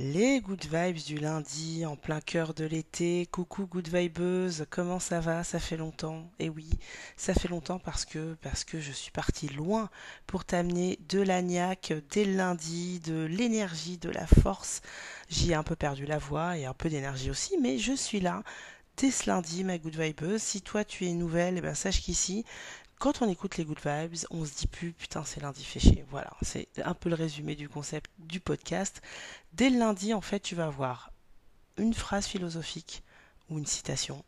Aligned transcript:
Les 0.00 0.40
good 0.40 0.64
vibes 0.64 1.02
du 1.04 1.16
lundi 1.16 1.84
en 1.84 1.96
plein 1.96 2.20
cœur 2.20 2.54
de 2.54 2.64
l'été. 2.64 3.26
Coucou 3.32 3.66
good 3.66 3.88
vibeuse, 3.88 4.64
comment 4.70 5.00
ça 5.00 5.18
va? 5.18 5.42
Ça 5.42 5.58
fait 5.58 5.76
longtemps. 5.76 6.30
Et 6.38 6.44
eh 6.44 6.48
oui, 6.50 6.70
ça 7.16 7.34
fait 7.34 7.48
longtemps 7.48 7.80
parce 7.80 8.04
que 8.04 8.34
parce 8.40 8.62
que 8.62 8.78
je 8.80 8.92
suis 8.92 9.10
partie 9.10 9.48
loin 9.48 9.90
pour 10.28 10.44
t'amener 10.44 11.00
de 11.08 11.20
l'agnac 11.20 11.92
dès 12.12 12.24
lundi, 12.24 13.00
de 13.00 13.24
l'énergie, 13.24 13.98
de 13.98 14.10
la 14.10 14.28
force. 14.28 14.82
J'y 15.30 15.50
ai 15.50 15.54
un 15.54 15.64
peu 15.64 15.74
perdu 15.74 16.06
la 16.06 16.18
voix 16.18 16.56
et 16.56 16.64
un 16.64 16.74
peu 16.74 16.88
d'énergie 16.88 17.30
aussi, 17.30 17.58
mais 17.60 17.78
je 17.78 17.94
suis 17.94 18.20
là 18.20 18.44
dès 18.98 19.10
ce 19.10 19.28
lundi, 19.28 19.64
ma 19.64 19.78
good 19.78 19.96
vibeuse. 19.96 20.40
Si 20.40 20.62
toi 20.62 20.84
tu 20.84 21.06
es 21.06 21.12
nouvelle, 21.12 21.58
eh 21.58 21.60
ben 21.60 21.74
sache 21.74 22.02
qu'ici, 22.02 22.44
quand 22.98 23.22
on 23.22 23.28
écoute 23.28 23.56
les 23.56 23.64
good 23.64 23.78
vibes, 23.84 24.26
on 24.30 24.44
se 24.44 24.54
dit 24.54 24.66
plus 24.66 24.92
putain 24.92 25.24
c'est 25.24 25.40
lundi 25.40 25.62
chier. 25.64 26.04
Voilà, 26.10 26.30
c'est 26.42 26.68
un 26.84 26.94
peu 26.94 27.08
le 27.08 27.14
résumé 27.14 27.54
du 27.54 27.68
concept 27.68 28.10
du 28.18 28.40
podcast. 28.40 29.00
Dès 29.52 29.70
le 29.70 29.78
lundi, 29.78 30.14
en 30.14 30.20
fait, 30.20 30.40
tu 30.40 30.54
vas 30.54 30.66
avoir 30.66 31.12
une 31.76 31.94
phrase 31.94 32.26
philosophique 32.26 33.02
ou 33.50 33.58
une 33.58 33.66
citation 33.66 34.24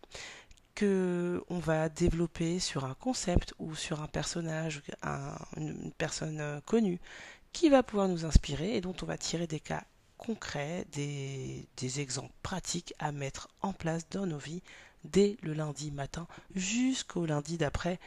que 0.74 1.42
on 1.48 1.58
va 1.58 1.88
développer 1.88 2.60
sur 2.60 2.84
un 2.84 2.94
concept 2.94 3.54
ou 3.58 3.74
sur 3.74 4.02
un 4.02 4.06
personnage, 4.06 4.82
une 5.56 5.92
personne 5.98 6.40
euh, 6.40 6.60
connue 6.60 7.00
qui 7.52 7.68
va 7.68 7.82
pouvoir 7.82 8.08
nous 8.08 8.24
inspirer 8.24 8.76
et 8.76 8.80
dont 8.80 8.94
on 9.02 9.06
va 9.06 9.18
tirer 9.18 9.48
des 9.48 9.58
cas 9.58 9.84
concrets, 10.16 10.86
des 10.92 11.66
exemples 12.00 12.32
pratiques 12.42 12.94
à 12.98 13.10
mettre 13.10 13.48
en 13.62 13.72
place 13.72 14.08
dans 14.10 14.26
nos 14.26 14.38
vies 14.38 14.62
dès 15.04 15.36
le 15.42 15.54
lundi 15.54 15.90
matin 15.90 16.26
jusqu'au 16.54 17.26
lundi 17.26 17.56
d'après 17.58 17.98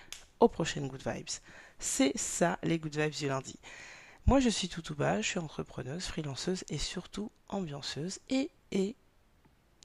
aux 0.44 0.50
prochaines 0.50 0.90
Good 0.90 1.08
Vibes. 1.08 1.40
C'est 1.80 2.18
ça 2.18 2.60
les 2.64 2.78
Good 2.78 2.98
Vibes 2.98 3.14
du 3.14 3.28
lundi. 3.30 3.58
Moi 4.26 4.42
je 4.42 4.50
suis 4.50 4.68
tout 4.68 4.94
bas, 4.94 5.22
je 5.22 5.28
suis 5.28 5.40
entrepreneuse, 5.40 6.06
freelanceuse 6.06 6.66
et 6.68 6.78
surtout 6.78 7.32
ambianceuse 7.48 8.20
et, 8.30 8.50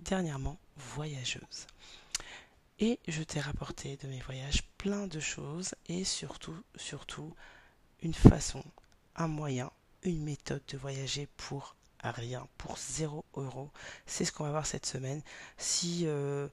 dernièrement 0.02 0.58
voyageuse. 0.76 1.66
Et 2.80 2.98
je 3.06 3.22
t'ai 3.22 3.38
rapporté 3.38 3.96
de 3.98 4.08
mes 4.08 4.18
voyages 4.20 4.64
plein 4.78 5.06
de 5.06 5.20
choses 5.20 5.74
et 5.86 6.02
surtout, 6.02 6.56
surtout 6.74 7.34
une 8.02 8.14
façon, 8.14 8.64
un 9.14 9.28
moyen, 9.28 9.70
une 10.02 10.22
méthode 10.24 10.62
de 10.66 10.76
voyager 10.76 11.28
pour 11.36 11.76
rien, 12.02 12.48
pour 12.58 12.78
0 12.78 13.24
euro. 13.36 13.70
C'est 14.06 14.24
ce 14.24 14.32
qu'on 14.32 14.44
va 14.44 14.50
voir 14.50 14.66
cette 14.66 14.86
semaine. 14.86 15.22
Si 15.56 16.02
euh, 16.06 16.48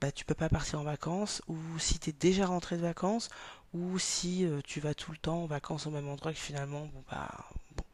bah, 0.00 0.12
tu 0.12 0.24
peux 0.24 0.34
pas 0.34 0.48
partir 0.48 0.80
en 0.80 0.84
vacances, 0.84 1.42
ou 1.48 1.56
si 1.78 1.98
tu 1.98 2.10
es 2.10 2.12
déjà 2.12 2.46
rentré 2.46 2.76
de 2.76 2.82
vacances, 2.82 3.28
ou 3.74 3.98
si 3.98 4.44
euh, 4.44 4.60
tu 4.64 4.80
vas 4.80 4.94
tout 4.94 5.12
le 5.12 5.18
temps 5.18 5.42
en 5.44 5.46
vacances 5.46 5.86
au 5.86 5.90
même 5.90 6.08
endroit 6.08 6.32
que 6.32 6.38
finalement, 6.38 6.86
bon 6.86 7.04
bah 7.10 7.28
bon, 7.76 7.84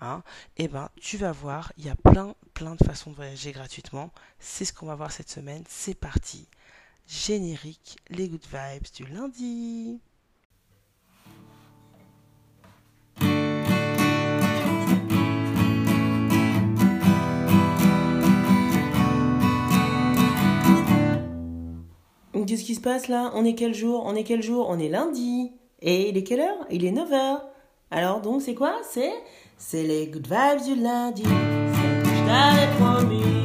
hein, 0.00 0.22
et 0.56 0.64
eh 0.64 0.68
ben 0.68 0.90
tu 1.00 1.16
vas 1.16 1.32
voir, 1.32 1.72
il 1.78 1.86
y 1.86 1.90
a 1.90 1.96
plein 1.96 2.34
plein 2.54 2.76
de 2.76 2.84
façons 2.84 3.10
de 3.10 3.16
voyager 3.16 3.52
gratuitement. 3.52 4.10
C'est 4.38 4.64
ce 4.64 4.72
qu'on 4.72 4.86
va 4.86 4.94
voir 4.94 5.12
cette 5.12 5.30
semaine. 5.30 5.64
C'est 5.68 5.94
parti. 5.94 6.46
Générique, 7.06 7.98
les 8.08 8.28
good 8.28 8.44
vibes 8.50 8.86
du 8.94 9.04
lundi. 9.12 10.00
Qu'est-ce 22.46 22.64
qui 22.64 22.74
se 22.74 22.80
passe 22.80 23.08
là? 23.08 23.32
On 23.34 23.44
est 23.44 23.54
quel 23.54 23.74
jour? 23.74 24.02
On 24.04 24.14
est 24.14 24.22
quel 24.22 24.42
jour? 24.42 24.66
On 24.68 24.78
est 24.78 24.88
lundi. 24.88 25.52
Et 25.80 26.10
il 26.10 26.16
est 26.18 26.24
quelle 26.24 26.40
heure? 26.40 26.66
Il 26.70 26.84
est 26.84 26.92
9h. 26.92 27.40
Alors 27.90 28.20
donc 28.20 28.42
c'est 28.42 28.54
quoi? 28.54 28.74
C'est 28.90 29.12
c'est 29.56 29.82
les 29.82 30.08
good 30.08 30.26
vibes 30.26 30.62
du 30.62 30.80
lundi. 30.80 31.22
Je 31.24 32.26
t'avais 32.26 32.68
promis. 32.78 33.43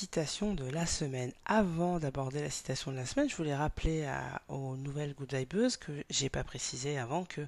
Citation 0.00 0.54
de 0.54 0.64
la 0.64 0.86
semaine. 0.86 1.30
Avant 1.44 1.98
d'aborder 1.98 2.40
la 2.40 2.48
citation 2.48 2.90
de 2.90 2.96
la 2.96 3.04
semaine, 3.04 3.28
je 3.28 3.36
voulais 3.36 3.54
rappeler 3.54 4.10
aux 4.48 4.74
nouvelles 4.76 5.12
Good 5.12 5.34
Vibeuses 5.34 5.76
que 5.76 5.92
j'ai 6.08 6.30
pas 6.30 6.42
précisé 6.42 6.98
avant 6.98 7.26
que 7.26 7.42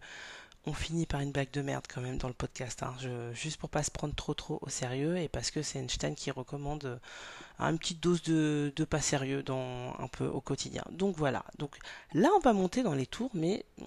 on 0.66 0.74
finit 0.74 1.06
par 1.06 1.20
une 1.20 1.32
blague 1.32 1.50
de 1.50 1.62
merde 1.62 1.86
quand 1.88 2.02
même 2.02 2.18
dans 2.18 2.28
le 2.28 2.34
podcast, 2.34 2.82
hein. 2.82 2.94
juste 3.32 3.56
pour 3.56 3.70
pas 3.70 3.82
se 3.82 3.90
prendre 3.90 4.14
trop 4.14 4.34
trop 4.34 4.58
au 4.60 4.68
sérieux 4.68 5.16
et 5.16 5.28
parce 5.28 5.50
que 5.50 5.62
c'est 5.62 5.78
Einstein 5.78 6.14
qui 6.14 6.30
recommande 6.30 6.84
euh, 6.84 6.98
une 7.58 7.78
petite 7.78 8.00
dose 8.00 8.22
de, 8.22 8.70
de, 8.76 8.84
pas 8.84 9.00
sérieux 9.00 9.42
dans 9.42 9.96
un 9.98 10.08
peu 10.08 10.26
au 10.26 10.42
quotidien. 10.42 10.84
Donc 10.90 11.16
voilà. 11.16 11.46
Donc 11.58 11.78
là 12.12 12.28
on 12.36 12.40
va 12.40 12.52
monter 12.52 12.82
dans 12.82 12.94
les 12.94 13.06
tours, 13.06 13.30
mais 13.32 13.64
mm, 13.78 13.84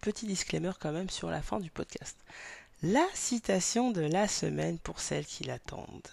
petit 0.00 0.26
disclaimer 0.26 0.72
quand 0.78 0.92
même 0.92 1.10
sur 1.10 1.28
la 1.28 1.42
fin 1.42 1.58
du 1.58 1.72
podcast. 1.72 2.16
La 2.84 3.06
citation 3.14 3.90
de 3.90 4.02
la 4.02 4.28
semaine 4.28 4.78
pour 4.78 5.00
celles 5.00 5.26
qui 5.26 5.42
l'attendent 5.42 6.08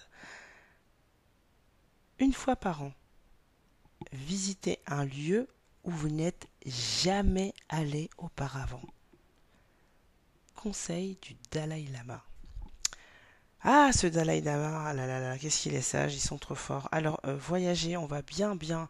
une 2.22 2.32
fois 2.32 2.54
par 2.54 2.84
an, 2.84 2.92
visitez 4.12 4.78
un 4.86 5.04
lieu 5.04 5.48
où 5.82 5.90
vous 5.90 6.08
n'êtes 6.08 6.46
jamais 6.64 7.52
allé 7.68 8.08
auparavant. 8.16 8.82
Conseil 10.54 11.18
du 11.20 11.34
Dalai 11.50 11.84
Lama. 11.92 12.22
Ah, 13.62 13.90
ce 13.92 14.06
Dalai 14.06 14.40
Lama, 14.40 14.84
ah 14.86 14.94
là 14.94 15.08
là 15.08 15.18
là, 15.18 15.36
qu'est-ce 15.36 15.62
qu'il 15.62 15.74
est 15.74 15.82
sage, 15.82 16.14
ils 16.14 16.20
sont 16.20 16.38
trop 16.38 16.54
forts. 16.54 16.88
Alors, 16.92 17.18
euh, 17.24 17.36
voyager, 17.36 17.96
on 17.96 18.06
va 18.06 18.22
bien 18.22 18.54
bien 18.54 18.86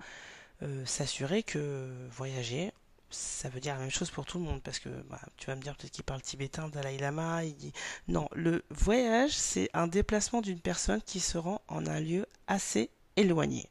euh, 0.61 0.85
s'assurer 0.85 1.43
que 1.43 1.91
voyager, 2.11 2.71
ça 3.09 3.49
veut 3.49 3.61
dire 3.61 3.77
la 3.77 3.81
même 3.81 3.91
chose 3.91 4.11
pour 4.11 4.27
tout 4.27 4.39
le 4.39 4.45
monde, 4.45 4.61
parce 4.63 4.79
que 4.79 4.91
bah, 5.09 5.21
tu 5.39 5.47
vas 5.47 5.57
me 5.57 5.63
dire 5.63 5.75
peut-être 5.75 5.93
qu'il 5.93 6.05
parle 6.05 6.21
tibétain, 6.21 6.69
Dalai 6.69 6.99
Lama, 6.99 7.45
il 7.45 7.57
dit... 7.57 7.73
Non, 8.09 8.29
le 8.35 8.63
voyage, 8.69 9.33
c'est 9.33 9.71
un 9.73 9.87
déplacement 9.87 10.43
d'une 10.43 10.61
personne 10.61 11.01
qui 11.01 11.21
se 11.21 11.39
rend 11.39 11.63
en 11.69 11.87
un 11.87 11.99
lieu 11.99 12.27
assez 12.47 12.91
éloigné. 13.17 13.69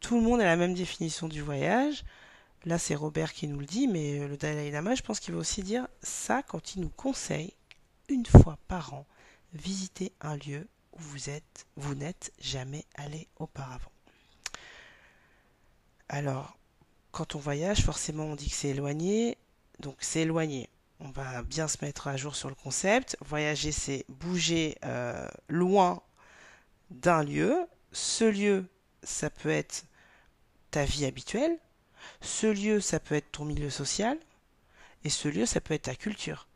Tout 0.00 0.16
le 0.16 0.22
monde 0.22 0.40
a 0.40 0.44
la 0.44 0.56
même 0.56 0.74
définition 0.74 1.28
du 1.28 1.42
voyage. 1.42 2.04
Là, 2.64 2.78
c'est 2.78 2.94
Robert 2.94 3.32
qui 3.32 3.48
nous 3.48 3.58
le 3.58 3.66
dit, 3.66 3.88
mais 3.88 4.20
euh, 4.20 4.28
le 4.28 4.36
Dalai 4.36 4.70
Lama, 4.70 4.94
je 4.94 5.02
pense 5.02 5.20
qu'il 5.20 5.34
va 5.34 5.40
aussi 5.40 5.62
dire 5.62 5.88
ça 6.02 6.42
quand 6.42 6.74
il 6.74 6.82
nous 6.82 6.90
conseille, 6.90 7.54
une 8.08 8.26
fois 8.26 8.58
par 8.68 8.94
an, 8.94 9.06
visiter 9.52 10.12
un 10.20 10.36
lieu 10.36 10.68
où 10.92 11.00
vous 11.00 11.30
êtes, 11.30 11.66
vous 11.76 11.94
n'êtes 11.94 12.32
jamais 12.40 12.84
allé 12.94 13.28
auparavant. 13.38 13.90
Alors, 16.08 16.56
quand 17.10 17.34
on 17.34 17.38
voyage, 17.38 17.82
forcément, 17.82 18.24
on 18.24 18.36
dit 18.36 18.48
que 18.48 18.54
c'est 18.54 18.68
éloigné. 18.68 19.38
Donc, 19.80 19.96
c'est 20.00 20.20
éloigné. 20.20 20.68
On 21.00 21.10
va 21.10 21.42
bien 21.42 21.66
se 21.66 21.78
mettre 21.84 22.06
à 22.06 22.16
jour 22.16 22.36
sur 22.36 22.48
le 22.48 22.54
concept. 22.54 23.16
Voyager, 23.20 23.72
c'est 23.72 24.04
bouger 24.08 24.78
euh, 24.84 25.26
loin 25.48 26.02
d'un 26.90 27.24
lieu 27.24 27.66
ce 27.92 28.24
lieu, 28.24 28.66
ça 29.02 29.30
peut 29.30 29.50
être 29.50 29.84
ta 30.70 30.84
vie 30.84 31.04
habituelle, 31.04 31.58
ce 32.20 32.46
lieu, 32.46 32.80
ça 32.80 33.00
peut 33.00 33.14
être 33.14 33.30
ton 33.30 33.44
milieu 33.44 33.70
social, 33.70 34.18
et 35.04 35.10
ce 35.10 35.28
lieu, 35.28 35.46
ça 35.46 35.60
peut 35.60 35.74
être 35.74 35.82
ta 35.82 35.94
culture. 35.94 36.48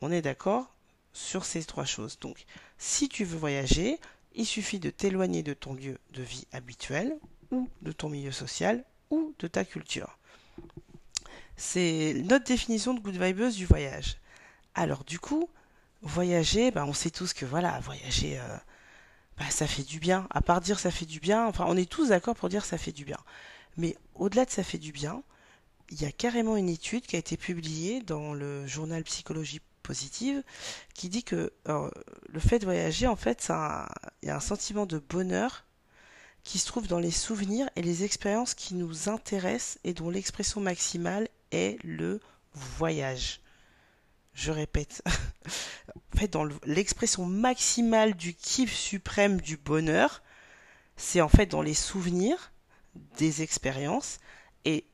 On 0.00 0.10
est 0.10 0.22
d'accord 0.22 0.74
sur 1.12 1.44
ces 1.44 1.64
trois 1.64 1.84
choses. 1.84 2.18
Donc, 2.18 2.44
si 2.78 3.08
tu 3.08 3.24
veux 3.24 3.38
voyager, 3.38 3.98
il 4.34 4.46
suffit 4.46 4.78
de 4.78 4.90
t'éloigner 4.90 5.42
de 5.42 5.54
ton 5.54 5.74
lieu 5.74 5.98
de 6.12 6.22
vie 6.22 6.46
habituel, 6.52 7.16
ou 7.50 7.68
de 7.82 7.92
ton 7.92 8.08
milieu 8.08 8.32
social, 8.32 8.84
ou 9.10 9.34
de 9.38 9.46
ta 9.46 9.64
culture. 9.64 10.18
C'est 11.56 12.14
notre 12.24 12.46
définition 12.46 12.94
de 12.94 13.00
good 13.00 13.22
vibeuse 13.22 13.56
du 13.56 13.66
voyage. 13.66 14.16
Alors, 14.74 15.04
du 15.04 15.18
coup, 15.18 15.48
voyager, 16.00 16.70
ben, 16.70 16.84
on 16.86 16.94
sait 16.94 17.10
tous 17.10 17.34
que 17.34 17.44
voilà, 17.44 17.78
voyager, 17.80 18.38
euh, 18.38 18.56
bah, 19.38 19.50
ça 19.50 19.66
fait 19.66 19.82
du 19.82 19.98
bien. 19.98 20.26
À 20.30 20.40
part 20.40 20.60
dire 20.60 20.78
ça 20.78 20.90
fait 20.90 21.06
du 21.06 21.20
bien, 21.20 21.46
enfin, 21.46 21.64
on 21.68 21.76
est 21.76 21.90
tous 21.90 22.08
d'accord 22.08 22.34
pour 22.34 22.48
dire 22.48 22.64
ça 22.64 22.78
fait 22.78 22.92
du 22.92 23.04
bien. 23.04 23.18
Mais 23.76 23.96
au-delà 24.14 24.44
de 24.44 24.50
ça 24.50 24.62
fait 24.62 24.78
du 24.78 24.92
bien, 24.92 25.22
il 25.90 26.00
y 26.00 26.04
a 26.04 26.12
carrément 26.12 26.56
une 26.56 26.68
étude 26.68 27.06
qui 27.06 27.16
a 27.16 27.18
été 27.18 27.36
publiée 27.36 28.00
dans 28.00 28.34
le 28.34 28.66
journal 28.66 29.02
Psychologie 29.04 29.60
positive 29.82 30.42
qui 30.94 31.08
dit 31.08 31.22
que 31.22 31.52
le 31.66 32.40
fait 32.40 32.58
de 32.58 32.64
voyager, 32.64 33.06
en 33.06 33.16
fait, 33.16 33.48
il 34.22 34.28
y 34.28 34.30
a 34.30 34.36
un 34.36 34.40
sentiment 34.40 34.86
de 34.86 34.98
bonheur 34.98 35.64
qui 36.44 36.58
se 36.58 36.66
trouve 36.66 36.88
dans 36.88 36.98
les 36.98 37.10
souvenirs 37.10 37.68
et 37.76 37.82
les 37.82 38.04
expériences 38.04 38.54
qui 38.54 38.74
nous 38.74 39.08
intéressent 39.08 39.78
et 39.84 39.92
dont 39.92 40.10
l'expression 40.10 40.60
maximale 40.60 41.28
est 41.52 41.78
le 41.84 42.20
voyage. 42.54 43.41
Je 44.34 44.50
répète, 44.50 45.02
en 46.14 46.18
fait, 46.18 46.28
dans 46.28 46.46
l'expression 46.64 47.26
maximale 47.26 48.14
du 48.14 48.34
kiff 48.34 48.74
suprême 48.74 49.40
du 49.40 49.56
bonheur, 49.56 50.22
c'est 50.96 51.20
en 51.20 51.28
fait 51.28 51.46
dans 51.46 51.62
les 51.62 51.74
souvenirs 51.74 52.52
des 53.18 53.42
expériences. 53.42 54.18
Et 54.64 54.84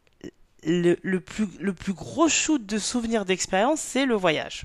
le, 0.64 1.18
plus, 1.18 1.46
le 1.60 1.72
plus, 1.72 1.92
gros 1.92 2.28
shoot 2.28 2.64
de 2.64 2.78
souvenirs 2.78 3.24
d'expérience, 3.24 3.80
c'est 3.80 4.06
le 4.06 4.14
voyage. 4.14 4.64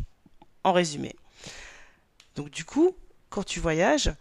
En 0.63 0.71
résumé. 0.71 1.15
Donc 2.35 2.49
du 2.49 2.65
coup, 2.65 2.95
quand 3.29 3.43
tu 3.43 3.59
voyages, 3.59 4.11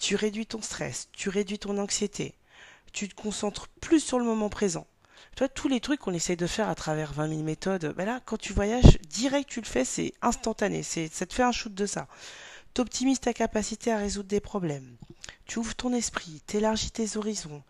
tu 0.00 0.16
réduis 0.16 0.46
ton 0.46 0.62
stress, 0.62 1.08
tu 1.12 1.28
réduis 1.28 1.58
ton 1.58 1.78
anxiété, 1.78 2.34
tu 2.92 3.08
te 3.08 3.14
concentres 3.14 3.68
plus 3.80 4.00
sur 4.00 4.18
le 4.18 4.24
moment 4.24 4.48
présent. 4.48 4.86
Toi, 5.36 5.48
tous 5.48 5.68
les 5.68 5.80
trucs 5.80 6.00
qu'on 6.00 6.12
essaye 6.12 6.36
de 6.36 6.46
faire 6.46 6.68
à 6.68 6.74
travers 6.74 7.12
20 7.12 7.28
000 7.28 7.42
méthodes, 7.42 7.94
ben 7.96 8.04
là, 8.04 8.20
quand 8.24 8.36
tu 8.36 8.52
voyages, 8.52 8.98
direct 9.08 9.48
tu 9.48 9.60
le 9.60 9.66
fais, 9.66 9.84
c'est 9.84 10.12
instantané, 10.20 10.82
c'est, 10.82 11.08
ça 11.12 11.24
te 11.24 11.32
fait 11.32 11.42
un 11.42 11.52
shoot 11.52 11.72
de 11.72 11.86
ça. 11.86 12.06
T'optimises 12.74 13.20
ta 13.20 13.32
capacité 13.32 13.92
à 13.92 13.98
résoudre 13.98 14.28
des 14.28 14.40
problèmes. 14.40 14.96
Tu 15.46 15.58
ouvres 15.58 15.74
ton 15.74 15.92
esprit, 15.92 16.42
t'élargis 16.46 16.90
tes 16.90 17.16
horizons. 17.16 17.62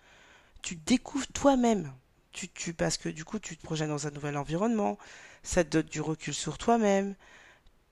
Tu 0.62 0.76
découvres 0.76 1.26
toi-même. 1.28 1.92
Tu, 2.32 2.48
tu, 2.48 2.72
parce 2.72 2.96
que 2.96 3.08
du 3.08 3.24
coup, 3.24 3.38
tu 3.38 3.56
te 3.56 3.62
projettes 3.62 3.88
dans 3.88 4.06
un 4.06 4.10
nouvel 4.10 4.36
environnement. 4.36 4.98
Ça 5.42 5.64
te 5.64 5.70
donne 5.70 5.86
du 5.86 6.00
recul 6.00 6.34
sur 6.34 6.58
toi-même 6.58 7.14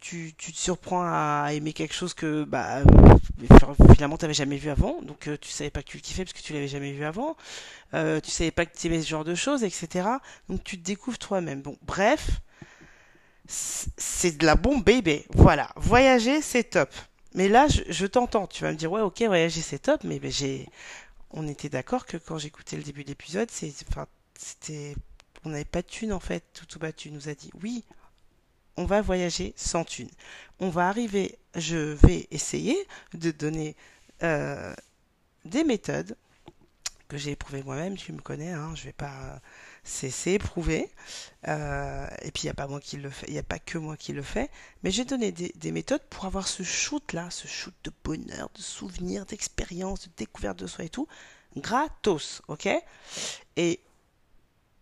tu, 0.01 0.33
tu, 0.37 0.53
te 0.53 0.57
surprends 0.57 1.03
à 1.05 1.51
aimer 1.53 1.73
quelque 1.75 1.95
chose 1.95 2.15
que 2.15 2.45
bah 2.45 2.83
finalement 3.93 4.17
tu 4.17 4.25
n'avais 4.25 4.35
jamais 4.35 4.57
vu 4.57 4.71
avant. 4.71 5.01
Donc 5.03 5.29
euh, 5.29 5.37
tu 5.41 5.51
savais 5.51 5.71
pas 5.71 5.83
que 5.83 5.89
tu 5.89 5.99
le 5.99 6.03
kiffais 6.03 6.25
parce 6.25 6.33
que 6.33 6.43
tu 6.43 6.53
l'avais 6.53 6.69
jamais 6.69 6.93
vu 6.93 7.05
avant. 7.05 7.37
Euh, 7.95 8.21
tu 8.21 8.31
savais 8.31 8.51
pas 8.51 8.67
que 8.67 8.77
tu 8.77 8.87
aimais 8.87 9.03
ce 9.03 9.09
genre 9.09 9.25
de 9.25 9.35
choses 9.35 9.65
etc 9.65 10.09
donc 10.49 10.65
tu 10.65 10.79
te 10.79 10.85
découvres 10.85 11.19
toi-même. 11.19 11.61
Bon 11.63 11.77
bref 11.83 12.41
c'est 13.47 14.39
de 14.39 14.47
la 14.47 14.55
bombe 14.55 14.85
bébé. 14.85 15.27
Voilà. 15.35 15.71
Voyager 15.77 16.41
c'est 16.41 16.65
top. 16.65 16.91
Mais 17.35 17.49
là 17.49 17.67
je, 17.69 18.07
t'entends. 18.07 18.47
Tu 18.47 18.65
vas 18.65 18.73
me 18.73 18.77
dire 18.77 18.91
ouais 18.91 19.03
ok 19.03 19.23
voyager 19.23 19.61
c'est 19.61 19.81
top. 19.81 20.03
Mais 20.05 20.19
ben, 20.19 20.31
j'ai 20.31 20.67
on 21.33 21.47
était 21.47 21.69
d'accord 21.69 22.07
que 22.07 22.17
quand 22.17 22.39
j'écoutais 22.39 22.77
le 22.77 22.83
début 22.83 23.05
de 23.05 23.09
l'épisode 23.09 23.51
c'est 23.51 23.73
c'était 24.39 24.95
on 25.45 25.51
n'avait 25.51 25.65
pas 25.65 25.83
de 25.83 25.87
thune 25.87 26.13
en 26.13 26.21
fait. 26.21 26.43
Tout 26.55 26.65
tout 26.65 26.79
battu 26.79 27.11
nous 27.11 27.29
a 27.29 27.35
dit 27.35 27.51
oui 27.63 27.85
on 28.77 28.85
va 28.85 29.01
voyager 29.01 29.53
sans 29.57 29.85
thune. 29.85 30.11
On 30.59 30.69
va 30.69 30.89
arriver, 30.89 31.39
je 31.55 31.77
vais 31.77 32.29
essayer 32.31 32.77
de 33.15 33.31
donner 33.31 33.77
euh, 34.23 34.75
des 35.45 35.65
méthodes 35.65 36.17
que 37.09 37.17
j'ai 37.17 37.33
éprouvées 37.33 37.63
moi-même, 37.63 37.97
tu 37.97 38.13
me 38.13 38.21
connais, 38.21 38.53
hein, 38.53 38.73
je 38.77 38.85
vais 38.85 38.93
pas 38.93 39.41
c'est 39.83 40.33
éprouvé. 40.33 40.91
Euh, 41.49 42.07
et 42.23 42.31
puis 42.31 42.45
il 42.45 42.47
n'y 42.47 42.51
a 42.51 42.55
pas 42.55 42.67
moi 42.67 42.81
qui 42.81 42.97
le 42.97 43.11
fait, 43.11 43.27
il 43.29 43.33
n'y 43.33 43.39
a 43.39 43.43
pas 43.43 43.59
que 43.59 43.79
moi 43.79 43.97
qui 43.97 44.13
le 44.13 44.23
fais, 44.23 44.51
mais 44.83 44.91
j'ai 44.91 45.05
donné 45.05 45.33
des, 45.33 45.53
des, 45.57 45.73
méthodes 45.73 46.03
pour 46.11 46.27
avoir 46.27 46.47
ce 46.47 46.63
shoot 46.63 47.13
là, 47.13 47.31
ce 47.31 47.49
shoot 47.49 47.75
de 47.85 47.93
bonheur, 48.05 48.51
de 48.55 48.61
souvenirs, 48.61 49.27
d'expérience, 49.27 50.09
de 50.09 50.13
découverte 50.17 50.59
de 50.59 50.67
soi 50.67 50.85
et 50.85 50.89
tout, 50.89 51.09
gratos, 51.57 52.43
ok? 52.49 52.69
Et 53.57 53.81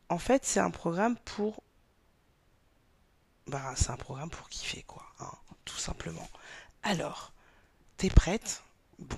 en 0.08 0.18
fait, 0.18 0.44
c'est 0.44 0.60
un 0.60 0.70
programme 0.70 1.16
pour 1.24 1.62
bah, 3.48 3.72
c'est 3.76 3.90
un 3.90 3.96
programme 3.96 4.30
pour 4.30 4.48
kiffer, 4.48 4.82
quoi, 4.82 5.02
hein, 5.20 5.32
tout 5.64 5.78
simplement. 5.78 6.28
Alors, 6.82 7.32
t'es 7.96 8.10
prête? 8.10 8.62
Bon. 8.98 9.16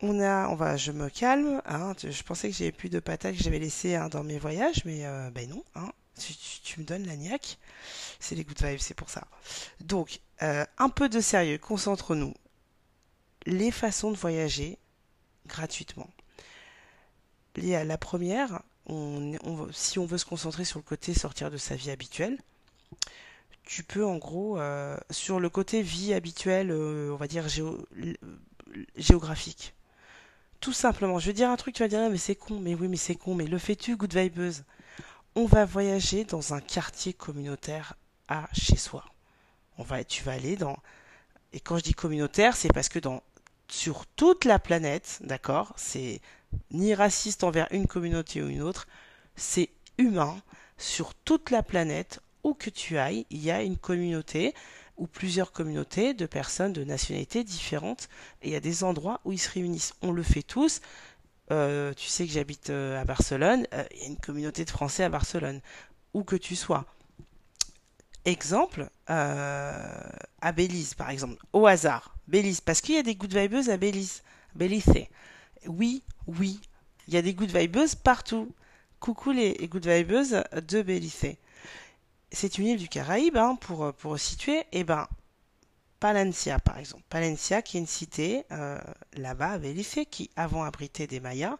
On 0.00 0.20
a, 0.20 0.48
on 0.48 0.54
va, 0.54 0.76
je 0.76 0.92
me 0.92 1.08
calme. 1.08 1.60
Hein, 1.66 1.94
je 2.02 2.22
pensais 2.22 2.50
que 2.50 2.56
j'avais 2.56 2.72
plus 2.72 2.88
de 2.88 3.00
patates 3.00 3.36
que 3.36 3.42
j'avais 3.42 3.58
laissées 3.58 3.96
hein, 3.96 4.08
dans 4.08 4.22
mes 4.22 4.38
voyages, 4.38 4.84
mais 4.84 5.06
euh, 5.06 5.30
ben 5.30 5.48
non. 5.48 5.64
Tu, 6.64 6.80
me 6.80 6.84
donnes 6.84 7.06
la 7.06 7.16
niaque. 7.16 7.58
C'est 8.18 8.34
les 8.34 8.44
good 8.44 8.60
vibes, 8.60 8.80
c'est 8.80 8.94
pour 8.94 9.08
ça. 9.08 9.26
Donc, 9.80 10.20
euh, 10.42 10.64
un 10.78 10.88
peu 10.88 11.08
de 11.08 11.20
sérieux. 11.20 11.58
Concentre-nous. 11.58 12.34
Les 13.46 13.70
façons 13.70 14.10
de 14.10 14.16
voyager 14.16 14.78
gratuitement. 15.46 16.10
La 17.56 17.98
première, 17.98 18.62
si 19.72 19.98
on 19.98 20.06
veut 20.06 20.18
se 20.18 20.24
concentrer 20.24 20.64
sur 20.64 20.78
le 20.78 20.84
côté 20.84 21.14
sortir 21.14 21.50
de 21.50 21.56
sa 21.56 21.76
vie 21.76 21.90
habituelle, 21.90 22.38
tu 23.68 23.82
peux 23.84 24.04
en 24.04 24.16
gros, 24.16 24.58
euh, 24.58 24.96
sur 25.10 25.40
le 25.40 25.50
côté 25.50 25.82
vie 25.82 26.14
habituelle, 26.14 26.70
euh, 26.70 27.12
on 27.12 27.16
va 27.16 27.28
dire 27.28 27.46
géographique. 28.96 29.74
Tout 30.60 30.72
simplement, 30.72 31.18
je 31.18 31.26
vais 31.26 31.32
dire 31.34 31.50
un 31.50 31.56
truc, 31.56 31.74
tu 31.74 31.82
vas 31.82 31.88
dire, 31.88 32.00
ah, 32.00 32.08
mais 32.08 32.16
c'est 32.16 32.34
con, 32.34 32.58
mais 32.58 32.74
oui, 32.74 32.88
mais 32.88 32.96
c'est 32.96 33.14
con, 33.14 33.34
mais 33.34 33.46
le 33.46 33.58
fais-tu, 33.58 33.96
good 33.96 34.14
vibeuse 34.14 34.64
On 35.34 35.44
va 35.44 35.66
voyager 35.66 36.24
dans 36.24 36.54
un 36.54 36.60
quartier 36.60 37.12
communautaire 37.12 37.94
à 38.28 38.48
chez 38.54 38.76
soi. 38.76 39.04
On 39.76 39.82
va, 39.82 40.02
tu 40.02 40.24
vas 40.24 40.32
aller 40.32 40.56
dans. 40.56 40.78
Et 41.52 41.60
quand 41.60 41.76
je 41.76 41.82
dis 41.82 41.94
communautaire, 41.94 42.56
c'est 42.56 42.72
parce 42.72 42.88
que 42.88 42.98
dans, 42.98 43.22
sur 43.68 44.06
toute 44.06 44.46
la 44.46 44.58
planète, 44.58 45.18
d'accord 45.20 45.74
C'est 45.76 46.22
ni 46.70 46.94
raciste 46.94 47.44
envers 47.44 47.68
une 47.70 47.86
communauté 47.86 48.42
ou 48.42 48.48
une 48.48 48.62
autre, 48.62 48.86
c'est 49.36 49.70
humain. 49.98 50.40
Sur 50.76 51.14
toute 51.14 51.50
la 51.50 51.62
planète, 51.62 52.20
où 52.44 52.54
que 52.54 52.70
tu 52.70 52.98
ailles, 52.98 53.26
il 53.30 53.42
y 53.42 53.50
a 53.50 53.62
une 53.62 53.76
communauté 53.76 54.54
ou 54.96 55.06
plusieurs 55.06 55.52
communautés 55.52 56.14
de 56.14 56.26
personnes 56.26 56.72
de 56.72 56.84
nationalités 56.84 57.44
différentes. 57.44 58.08
Et 58.42 58.48
il 58.48 58.52
y 58.52 58.56
a 58.56 58.60
des 58.60 58.84
endroits 58.84 59.20
où 59.24 59.32
ils 59.32 59.38
se 59.38 59.50
réunissent. 59.50 59.94
On 60.02 60.12
le 60.12 60.22
fait 60.22 60.42
tous. 60.42 60.80
Euh, 61.50 61.94
tu 61.94 62.08
sais 62.08 62.26
que 62.26 62.32
j'habite 62.32 62.70
euh, 62.70 63.00
à 63.00 63.04
Barcelone, 63.04 63.66
euh, 63.72 63.84
il 63.94 63.98
y 64.00 64.04
a 64.04 64.06
une 64.06 64.18
communauté 64.18 64.64
de 64.64 64.70
Français 64.70 65.04
à 65.04 65.08
Barcelone, 65.08 65.60
où 66.12 66.22
que 66.22 66.36
tu 66.36 66.56
sois. 66.56 66.84
Exemple, 68.24 68.90
à 69.06 70.52
Belize 70.54 70.92
par 70.92 71.08
exemple, 71.08 71.42
au 71.54 71.66
hasard, 71.66 72.14
Belize, 72.26 72.60
parce 72.60 72.82
qu'il 72.82 72.96
y 72.96 72.98
a 72.98 73.02
des 73.02 73.14
good 73.14 73.34
vibeuses 73.34 73.70
à 73.70 73.78
Belize, 73.78 74.22
Belize. 74.54 74.84
Oui, 75.66 76.02
oui, 76.26 76.60
il 77.06 77.14
y 77.14 77.16
a 77.16 77.22
des 77.22 77.34
good 77.34 77.50
vibeuses 77.50 77.94
partout. 77.94 78.52
Coucou 79.00 79.30
les 79.30 79.54
good 79.68 79.86
vibeuses 79.86 80.42
de 80.52 80.82
Belize. 80.82 81.36
C'est 82.30 82.58
une 82.58 82.66
île 82.66 82.78
du 82.78 82.88
Caraïbe, 82.88 83.36
hein, 83.36 83.56
pour, 83.60 83.92
pour 83.94 84.18
situer. 84.18 84.58
Et 84.58 84.80
eh 84.80 84.84
ben, 84.84 85.08
Palencia, 86.00 86.58
par 86.58 86.78
exemple. 86.78 87.04
Palencia, 87.08 87.62
qui 87.62 87.76
est 87.76 87.80
une 87.80 87.86
cité 87.86 88.44
euh, 88.52 88.78
là-bas 89.14 89.52
à 89.52 90.04
qui 90.04 90.30
avant 90.36 90.62
abritait 90.64 91.06
des 91.06 91.20
Mayas, 91.20 91.58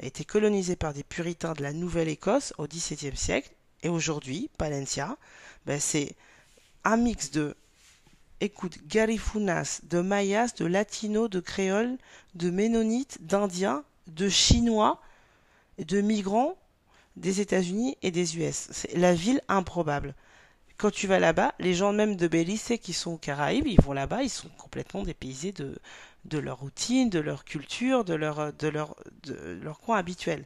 a 0.00 0.06
été 0.06 0.24
colonisée 0.24 0.76
par 0.76 0.92
des 0.92 1.04
puritains 1.04 1.54
de 1.54 1.62
la 1.62 1.72
Nouvelle-Écosse 1.72 2.52
au 2.58 2.66
XVIIe 2.66 3.16
siècle. 3.16 3.50
Et 3.82 3.88
aujourd'hui, 3.88 4.50
Palencia, 4.58 5.16
ben, 5.66 5.80
c'est 5.80 6.14
un 6.84 6.96
mix 6.96 7.30
de 7.30 7.56
écoute, 8.40 8.78
Garifunas, 8.86 9.80
de 9.84 10.00
Mayas, 10.00 10.54
de 10.56 10.66
Latinos, 10.66 11.30
de 11.30 11.40
Créoles, 11.40 11.96
de 12.34 12.50
Ménonites, 12.50 13.18
d'Indiens, 13.26 13.84
de 14.06 14.28
Chinois, 14.28 15.00
de 15.78 16.00
migrants 16.00 16.56
des 17.16 17.40
États-Unis 17.40 17.96
et 18.02 18.10
des 18.10 18.38
US. 18.38 18.68
C'est 18.72 18.96
la 18.96 19.14
ville 19.14 19.40
improbable. 19.48 20.14
Quand 20.76 20.90
tu 20.90 21.06
vas 21.06 21.20
là-bas, 21.20 21.54
les 21.60 21.74
gens 21.74 21.92
même 21.92 22.16
de 22.16 22.26
Belize 22.26 22.72
qui 22.82 22.92
sont 22.92 23.12
aux 23.12 23.18
Caraïbes, 23.18 23.66
ils 23.66 23.80
vont 23.80 23.92
là-bas, 23.92 24.22
ils 24.22 24.30
sont 24.30 24.48
complètement 24.58 25.04
dépaysés 25.04 25.52
de, 25.52 26.38
leur 26.38 26.58
routine, 26.58 27.10
de 27.10 27.20
leur 27.20 27.44
culture, 27.44 28.04
de 28.04 28.14
leur, 28.14 29.80
coin 29.80 29.98
habituel. 29.98 30.44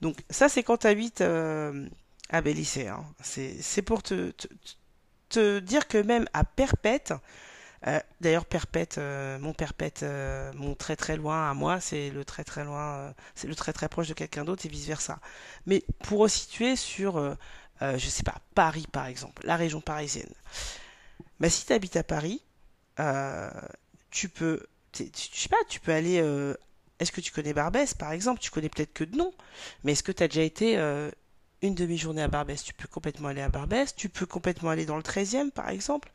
Donc 0.00 0.18
ça, 0.30 0.48
c'est 0.48 0.62
quand 0.62 0.78
tu 0.78 0.86
habites 0.86 1.20
euh, 1.20 1.88
à 2.28 2.40
Belize. 2.40 2.78
Hein. 2.78 3.04
C'est 3.22 3.82
pour 3.82 4.04
te 4.04 4.32
te 5.28 5.58
dire 5.58 5.88
que 5.88 5.98
même 5.98 6.26
à 6.32 6.44
Perpète, 6.44 7.12
euh, 7.86 8.00
d'ailleurs 8.20 8.46
Perpète, 8.46 8.98
euh, 8.98 9.38
mon 9.38 9.52
Perpète, 9.52 10.02
euh, 10.02 10.52
mon 10.54 10.74
très 10.74 10.96
très 10.96 11.16
loin 11.16 11.50
à 11.50 11.54
moi, 11.54 11.80
c'est 11.80 12.10
le 12.10 12.24
très 12.24 12.44
très 12.44 12.64
loin, 12.64 13.14
c'est 13.34 13.46
le 13.46 13.54
très 13.54 13.72
très 13.72 13.88
proche 13.88 14.08
de 14.08 14.14
quelqu'un 14.14 14.44
d'autre 14.44 14.66
et 14.66 14.68
vice 14.68 14.86
versa. 14.86 15.20
Mais 15.66 15.84
pour 16.04 16.20
resituer 16.20 16.76
sur, 16.76 17.36
je 17.80 18.08
sais 18.08 18.22
pas, 18.22 18.36
Paris 18.54 18.86
par 18.90 19.06
exemple, 19.06 19.46
la 19.46 19.56
région 19.56 19.80
parisienne. 19.80 20.32
Bah, 21.40 21.50
si 21.50 21.66
tu 21.66 21.72
habites 21.72 21.96
à 21.96 22.04
Paris, 22.04 22.42
tu 24.10 24.28
peux, 24.28 24.66
je 24.98 25.04
sais 25.14 25.48
pas, 25.48 25.56
tu 25.68 25.80
peux 25.80 25.92
aller. 25.92 26.16
est-ce 26.98 27.12
que 27.12 27.20
tu 27.20 27.32
connais 27.32 27.52
Barbès 27.52 27.94
par 27.94 28.12
exemple? 28.12 28.40
Tu 28.40 28.50
connais 28.50 28.68
peut-être 28.68 28.92
que 28.94 29.04
de 29.04 29.16
nom, 29.16 29.32
mais 29.84 29.92
est-ce 29.92 30.02
que 30.02 30.12
tu 30.12 30.22
as 30.22 30.28
déjà 30.28 30.42
été 30.42 30.76
une 31.62 31.74
demi-journée 31.74 32.22
à 32.22 32.28
Barbès, 32.28 32.62
tu 32.62 32.74
peux 32.74 32.88
complètement 32.88 33.28
aller 33.28 33.42
à 33.42 33.48
Barbès, 33.48 33.94
tu 33.94 34.08
peux 34.08 34.26
complètement 34.26 34.70
aller 34.70 34.86
dans 34.86 34.96
le 34.96 35.02
13e 35.02 35.50
par 35.50 35.68
exemple, 35.70 36.12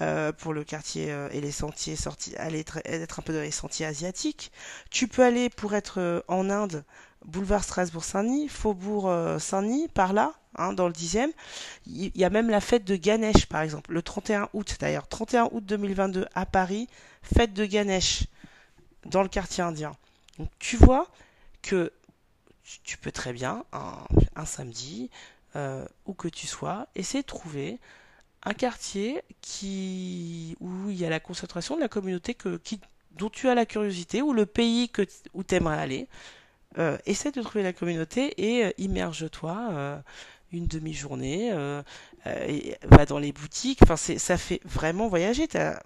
euh, 0.00 0.32
pour 0.32 0.54
le 0.54 0.64
quartier 0.64 1.10
euh, 1.10 1.28
et 1.32 1.40
les 1.40 1.50
sentiers 1.50 1.96
sortis, 1.96 2.34
aller 2.36 2.64
être, 2.84 3.18
un 3.18 3.22
peu 3.22 3.32
dans 3.32 3.40
les 3.40 3.50
sentiers 3.50 3.86
asiatiques. 3.86 4.50
Tu 4.90 5.08
peux 5.08 5.22
aller 5.22 5.50
pour 5.50 5.74
être 5.74 6.00
euh, 6.00 6.20
en 6.28 6.48
Inde, 6.48 6.84
boulevard 7.24 7.62
Strasbourg-Saint-Denis, 7.62 8.48
faubourg 8.48 9.12
Saint-Denis, 9.38 9.88
par 9.88 10.14
là, 10.14 10.32
hein, 10.56 10.72
dans 10.72 10.86
le 10.86 10.94
10e. 10.94 11.30
Il 11.86 12.16
y 12.16 12.24
a 12.24 12.30
même 12.30 12.48
la 12.48 12.60
fête 12.60 12.84
de 12.84 12.96
Ganesh 12.96 13.46
par 13.46 13.60
exemple, 13.60 13.92
le 13.92 14.02
31 14.02 14.48
août 14.54 14.76
d'ailleurs, 14.80 15.06
31 15.06 15.50
août 15.52 15.64
2022 15.64 16.26
à 16.34 16.46
Paris, 16.46 16.88
fête 17.22 17.52
de 17.52 17.66
Ganesh 17.66 18.24
dans 19.04 19.22
le 19.22 19.28
quartier 19.28 19.62
indien. 19.62 19.92
Donc 20.38 20.48
tu 20.58 20.76
vois 20.76 21.08
que 21.62 21.92
tu 22.84 22.96
peux 22.98 23.12
très 23.12 23.32
bien, 23.32 23.64
un, 23.72 24.44
samedi, 24.44 25.10
euh, 25.56 25.84
où 26.06 26.14
que 26.14 26.28
tu 26.28 26.46
sois, 26.46 26.86
essayer 26.94 27.22
de 27.22 27.26
trouver 27.26 27.78
un 28.42 28.54
quartier 28.54 29.22
qui, 29.40 30.56
où 30.60 30.88
il 30.88 30.96
y 30.96 31.04
a 31.04 31.10
la 31.10 31.20
concentration 31.20 31.76
de 31.76 31.80
la 31.80 31.88
communauté 31.88 32.34
que, 32.34 32.56
qui, 32.56 32.80
dont 33.12 33.30
tu 33.30 33.48
as 33.48 33.54
la 33.54 33.66
curiosité, 33.66 34.22
ou 34.22 34.32
le 34.32 34.46
pays 34.46 34.88
que, 34.88 35.02
où 35.34 35.44
tu 35.44 35.54
aimerais 35.54 35.78
aller. 35.78 36.08
Euh, 36.78 36.96
essaie 37.04 37.32
de 37.32 37.42
trouver 37.42 37.64
la 37.64 37.72
communauté 37.72 38.34
et 38.36 38.64
euh, 38.64 38.70
immerge-toi. 38.78 40.02
une 40.52 40.66
demi-journée, 40.66 41.52
va 42.24 43.06
dans 43.06 43.18
les 43.18 43.32
boutiques. 43.32 43.80
Enfin, 43.82 43.96
ça 43.96 44.38
fait 44.38 44.60
vraiment 44.64 45.08
voyager. 45.08 45.48
T'as, 45.48 45.80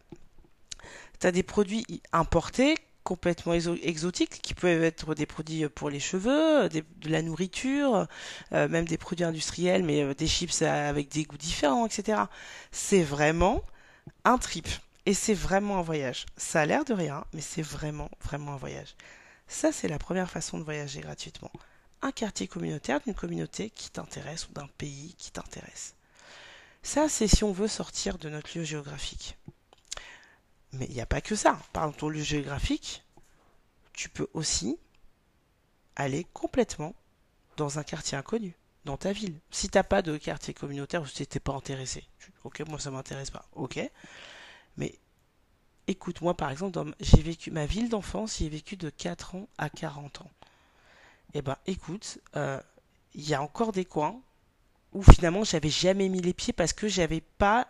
t'as 1.18 1.32
des 1.32 1.42
produits 1.42 1.84
importés 2.12 2.76
complètement 3.04 3.54
exo- 3.54 3.78
exotiques 3.82 4.40
qui 4.42 4.54
peuvent 4.54 4.82
être 4.84 5.14
des 5.14 5.26
produits 5.26 5.68
pour 5.68 5.90
les 5.90 6.00
cheveux, 6.00 6.68
des- 6.68 6.82
de 6.98 7.10
la 7.10 7.22
nourriture, 7.22 8.06
euh, 8.52 8.68
même 8.68 8.86
des 8.86 8.98
produits 8.98 9.24
industriels, 9.24 9.82
mais 9.84 10.02
euh, 10.02 10.14
des 10.14 10.26
chips 10.26 10.62
avec 10.62 11.10
des 11.10 11.24
goûts 11.24 11.36
différents, 11.38 11.86
etc. 11.86 12.30
C'est 12.72 13.02
vraiment 13.02 13.62
un 14.24 14.38
trip. 14.38 14.68
Et 15.06 15.14
c'est 15.14 15.34
vraiment 15.34 15.78
un 15.78 15.82
voyage. 15.82 16.26
Ça 16.36 16.62
a 16.62 16.66
l'air 16.66 16.84
de 16.84 16.94
rien, 16.94 17.24
mais 17.34 17.40
c'est 17.42 17.62
vraiment, 17.62 18.10
vraiment 18.22 18.54
un 18.54 18.56
voyage. 18.58 18.96
Ça, 19.48 19.72
c'est 19.72 19.88
la 19.88 19.98
première 19.98 20.30
façon 20.30 20.58
de 20.58 20.64
voyager 20.64 21.00
gratuitement. 21.00 21.52
Un 22.02 22.12
quartier 22.12 22.48
communautaire 22.48 23.00
d'une 23.00 23.14
communauté 23.14 23.70
qui 23.70 23.90
t'intéresse 23.90 24.48
ou 24.48 24.52
d'un 24.52 24.68
pays 24.78 25.14
qui 25.18 25.30
t'intéresse. 25.32 25.94
Ça, 26.82 27.08
c'est 27.08 27.28
si 27.28 27.44
on 27.44 27.52
veut 27.52 27.68
sortir 27.68 28.18
de 28.18 28.28
notre 28.30 28.56
lieu 28.58 28.64
géographique. 28.64 29.36
Mais 30.74 30.86
il 30.86 30.94
n'y 30.94 31.00
a 31.00 31.06
pas 31.06 31.20
que 31.20 31.36
ça. 31.36 31.58
Par 31.72 31.94
ton 31.94 32.08
lieu 32.08 32.22
géographique, 32.22 33.04
tu 33.92 34.08
peux 34.08 34.28
aussi 34.34 34.78
aller 35.96 36.24
complètement 36.32 36.94
dans 37.56 37.78
un 37.78 37.84
quartier 37.84 38.18
inconnu, 38.18 38.56
dans 38.84 38.96
ta 38.96 39.12
ville. 39.12 39.38
Si 39.50 39.68
t'as 39.68 39.84
pas 39.84 40.02
de 40.02 40.16
quartier 40.16 40.54
communautaire 40.54 41.02
ou 41.02 41.06
si 41.06 41.26
t'es 41.26 41.40
pas 41.40 41.52
intéressé, 41.52 42.04
ok, 42.42 42.62
moi 42.68 42.78
ça 42.78 42.90
m'intéresse 42.90 43.30
pas, 43.30 43.48
ok. 43.54 43.80
Mais 44.76 44.98
écoute, 45.86 46.20
moi 46.20 46.36
par 46.36 46.50
exemple, 46.50 46.80
j'ai 47.00 47.22
vécu 47.22 47.50
ma 47.50 47.66
ville 47.66 47.88
d'enfance, 47.88 48.38
j'y 48.38 48.46
ai 48.46 48.48
vécu 48.48 48.76
de 48.76 48.90
4 48.90 49.36
ans 49.36 49.48
à 49.58 49.70
40 49.70 50.22
ans. 50.22 50.30
Eh 51.34 51.42
ben, 51.42 51.56
écoute, 51.66 52.18
euh, 52.36 52.60
il 53.14 53.28
y 53.28 53.34
a 53.34 53.42
encore 53.42 53.72
des 53.72 53.84
coins 53.84 54.20
où 54.92 55.02
finalement 55.02 55.44
j'avais 55.44 55.70
jamais 55.70 56.08
mis 56.08 56.20
les 56.20 56.32
pieds 56.32 56.52
parce 56.52 56.72
que 56.72 56.88
j'avais 56.88 57.20
pas, 57.20 57.68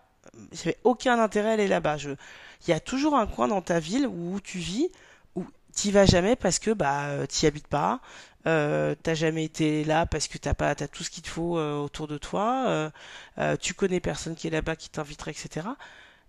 j'avais 0.52 0.78
aucun 0.84 1.18
intérêt 1.18 1.50
à 1.50 1.52
aller 1.52 1.68
là-bas. 1.68 1.96
Il 1.98 2.70
y 2.70 2.72
a 2.72 2.80
toujours 2.80 3.16
un 3.16 3.26
coin 3.26 3.48
dans 3.48 3.62
ta 3.62 3.78
ville 3.80 4.06
où 4.06 4.40
tu 4.40 4.58
vis 4.58 4.88
où 5.34 5.44
t'y 5.72 5.90
vas 5.90 6.06
jamais 6.06 6.36
parce 6.36 6.58
que 6.58 6.70
bah 6.70 7.06
euh, 7.06 7.26
t'y 7.26 7.46
habites 7.46 7.66
pas, 7.66 8.00
euh, 8.46 8.94
t'as 9.02 9.14
jamais 9.14 9.44
été 9.44 9.84
là 9.84 10.06
parce 10.06 10.28
que 10.28 10.38
t'as 10.38 10.54
pas, 10.54 10.74
tout 10.74 11.02
ce 11.02 11.10
qu'il 11.10 11.22
te 11.22 11.28
faut 11.28 11.58
euh, 11.58 11.78
autour 11.78 12.06
de 12.08 12.18
toi, 12.18 12.64
euh, 12.66 12.90
euh, 13.38 13.56
tu 13.56 13.74
connais 13.74 14.00
personne 14.00 14.34
qui 14.34 14.46
est 14.46 14.50
là-bas 14.50 14.76
qui 14.76 14.90
t'inviterait, 14.90 15.30
etc. 15.30 15.66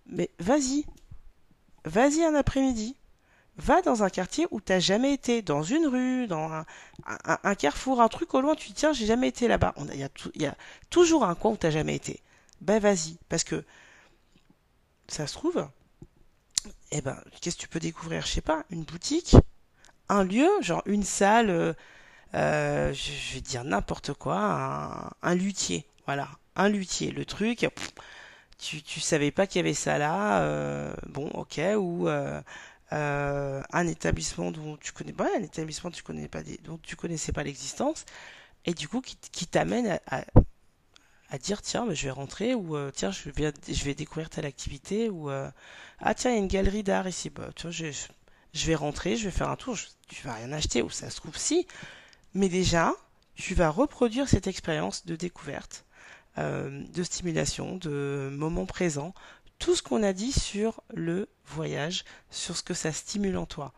Mais 0.06 0.30
vas-y, 0.38 0.86
vas-y 1.84 2.24
un 2.24 2.34
après-midi. 2.34 2.96
Va 3.58 3.80
dans 3.80 4.02
un 4.02 4.10
quartier 4.10 4.46
où 4.50 4.60
t'as 4.60 4.80
jamais 4.80 5.14
été, 5.14 5.40
dans 5.40 5.62
une 5.62 5.86
rue, 5.86 6.26
dans 6.26 6.50
un, 7.06 7.54
carrefour, 7.54 8.02
un 8.02 8.08
truc 8.08 8.34
au 8.34 8.42
loin, 8.42 8.54
tu 8.54 8.68
te 8.68 8.68
dis 8.68 8.74
tiens, 8.74 8.92
j'ai 8.92 9.06
jamais 9.06 9.28
été 9.28 9.48
là-bas. 9.48 9.74
Il 9.94 9.98
y 9.98 10.42
y 10.42 10.46
a 10.46 10.54
toujours 10.90 11.24
un 11.24 11.34
coin 11.34 11.52
où 11.52 11.56
t'as 11.56 11.70
jamais 11.70 11.96
été. 11.96 12.20
Ben 12.60 12.80
vas-y, 12.80 13.16
parce 13.30 13.44
que 13.44 13.64
ça 15.08 15.26
se 15.26 15.34
trouve, 15.34 15.68
eh 16.92 17.00
ben, 17.00 17.20
qu'est-ce 17.40 17.56
que 17.56 17.62
tu 17.62 17.68
peux 17.68 17.80
découvrir? 17.80 18.22
Je 18.26 18.28
sais 18.32 18.40
pas, 18.40 18.64
une 18.70 18.84
boutique, 18.84 19.36
un 20.08 20.24
lieu, 20.24 20.48
genre 20.60 20.82
une 20.86 21.02
salle, 21.04 21.50
euh, 21.50 21.72
euh, 22.34 22.92
je, 22.92 23.34
vais 23.34 23.40
dire 23.40 23.64
n'importe 23.64 24.14
quoi, 24.14 24.38
un, 24.38 25.10
un 25.22 25.34
luthier, 25.34 25.86
voilà, 26.06 26.28
un 26.56 26.68
luthier. 26.68 27.10
Le 27.12 27.24
truc, 27.24 27.68
tu, 28.58 28.82
tu 28.82 29.00
savais 29.00 29.30
pas 29.30 29.46
qu'il 29.46 29.60
y 29.60 29.60
avait 29.60 29.74
ça 29.74 29.98
là, 29.98 30.42
euh, 30.42 30.94
bon, 31.08 31.28
ok, 31.34 31.60
ou 31.78 32.08
euh, 32.08 32.42
un 32.92 33.86
établissement 33.86 34.50
dont 34.50 34.76
tu 34.78 34.92
connais 34.92 35.12
pas, 35.12 35.28
un 35.38 35.42
établissement 35.42 35.90
dont 35.90 36.78
tu 36.82 36.96
connaissais 36.96 37.32
pas 37.32 37.42
l'existence, 37.42 38.04
et 38.64 38.74
du 38.74 38.88
coup 38.88 39.00
qui, 39.00 39.46
t'amène 39.46 40.00
à- 40.08 40.24
à 41.30 41.38
dire 41.38 41.62
tiens, 41.62 41.86
mais 41.86 41.94
je 41.94 42.04
vais 42.04 42.10
rentrer, 42.10 42.54
ou 42.54 42.76
euh, 42.76 42.90
tiens, 42.94 43.10
je 43.10 43.30
vais, 43.30 43.52
je 43.68 43.84
vais 43.84 43.94
découvrir 43.94 44.30
telle 44.30 44.46
activité, 44.46 45.10
ou 45.10 45.30
euh, 45.30 45.50
ah 46.00 46.14
tiens, 46.14 46.30
il 46.30 46.34
y 46.34 46.36
a 46.36 46.40
une 46.40 46.48
galerie 46.48 46.82
d'art 46.82 47.08
ici, 47.08 47.30
bah, 47.30 47.50
tu 47.56 47.62
vois, 47.62 47.70
je, 47.72 47.86
je 48.54 48.66
vais 48.66 48.74
rentrer, 48.74 49.16
je 49.16 49.24
vais 49.26 49.30
faire 49.30 49.50
un 49.50 49.56
tour, 49.56 49.74
je- 49.76 49.86
tu 50.08 50.24
vas 50.26 50.34
rien 50.34 50.52
acheter, 50.52 50.82
ou 50.82 50.90
ça 50.90 51.10
se 51.10 51.16
trouve 51.16 51.36
si, 51.36 51.66
mais 52.34 52.48
déjà, 52.48 52.92
tu 53.36 53.54
vas 53.54 53.70
reproduire 53.70 54.28
cette 54.28 54.46
expérience 54.46 55.06
de 55.06 55.16
découverte, 55.16 55.84
euh, 56.38 56.84
de 56.94 57.02
stimulation, 57.02 57.76
de 57.76 58.30
moment 58.32 58.66
présent, 58.66 59.14
tout 59.58 59.74
ce 59.76 59.82
qu'on 59.82 60.02
a 60.02 60.12
dit 60.12 60.32
sur 60.32 60.82
le 60.94 61.28
voyage, 61.46 62.04
sur 62.30 62.56
ce 62.56 62.62
que 62.62 62.74
ça 62.74 62.92
stimule 62.92 63.36
en 63.38 63.46
toi. 63.46 63.72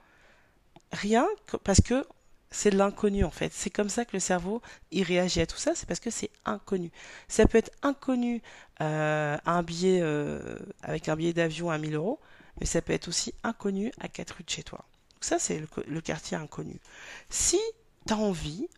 Rien 0.93 1.27
parce 1.65 1.81
que 1.81 2.07
c'est 2.51 2.71
de 2.71 2.77
l'inconnu 2.77 3.25
en 3.25 3.31
fait. 3.31 3.53
C'est 3.53 3.71
comme 3.71 3.89
ça 3.89 4.05
que 4.05 4.13
le 4.15 4.21
cerveau 4.21 4.63
il 4.91 5.03
réagit 5.03 5.41
à 5.41 5.47
tout 5.47 5.57
ça, 5.57 5.73
c'est 5.75 5.87
parce 5.87 6.01
que 6.01 6.11
c'est 6.11 6.31
inconnu. 6.45 6.91
Ça 7.29 7.47
peut 7.47 7.59
être 7.59 7.71
inconnu 7.83 8.43
euh, 8.81 9.37
un 9.45 9.63
billet 9.63 10.01
euh, 10.03 10.59
avec 10.83 11.09
un 11.09 11.17
billet 11.17 11.33
d'avion 11.33 11.71
à 11.71 11.79
1000 11.79 11.95
euros, 11.95 12.21
mais 12.61 12.67
ça 12.67 12.83
peut 12.83 12.93
être 12.93 13.09
aussi 13.09 13.35
inconnu 13.43 13.93
à 14.01 14.09
4 14.09 14.31
rues 14.37 14.45
de 14.45 14.51
chez 14.51 14.63
toi. 14.63 14.85
Donc 15.15 15.25
ça 15.25 15.39
c'est 15.39 15.63
le, 15.87 16.01
quartier 16.01 16.37
inconnu. 16.37 16.81
Si 17.29 17.61
tu 18.07 18.13
as 18.13 18.17
envie, 18.17 18.69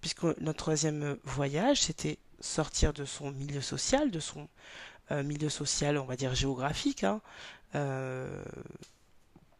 puisque 0.00 0.24
notre 0.40 0.58
troisième 0.58 1.18
voyage 1.24 1.82
c'était 1.82 2.18
sortir 2.40 2.92
de 2.92 3.04
son 3.04 3.32
milieu 3.32 3.60
social, 3.60 4.10
de 4.10 4.20
son 4.20 4.48
euh, 5.10 5.22
milieu 5.22 5.48
social 5.48 5.98
on 5.98 6.04
va 6.04 6.16
dire 6.16 6.34
géographique, 6.34 7.04
hein, 7.04 7.20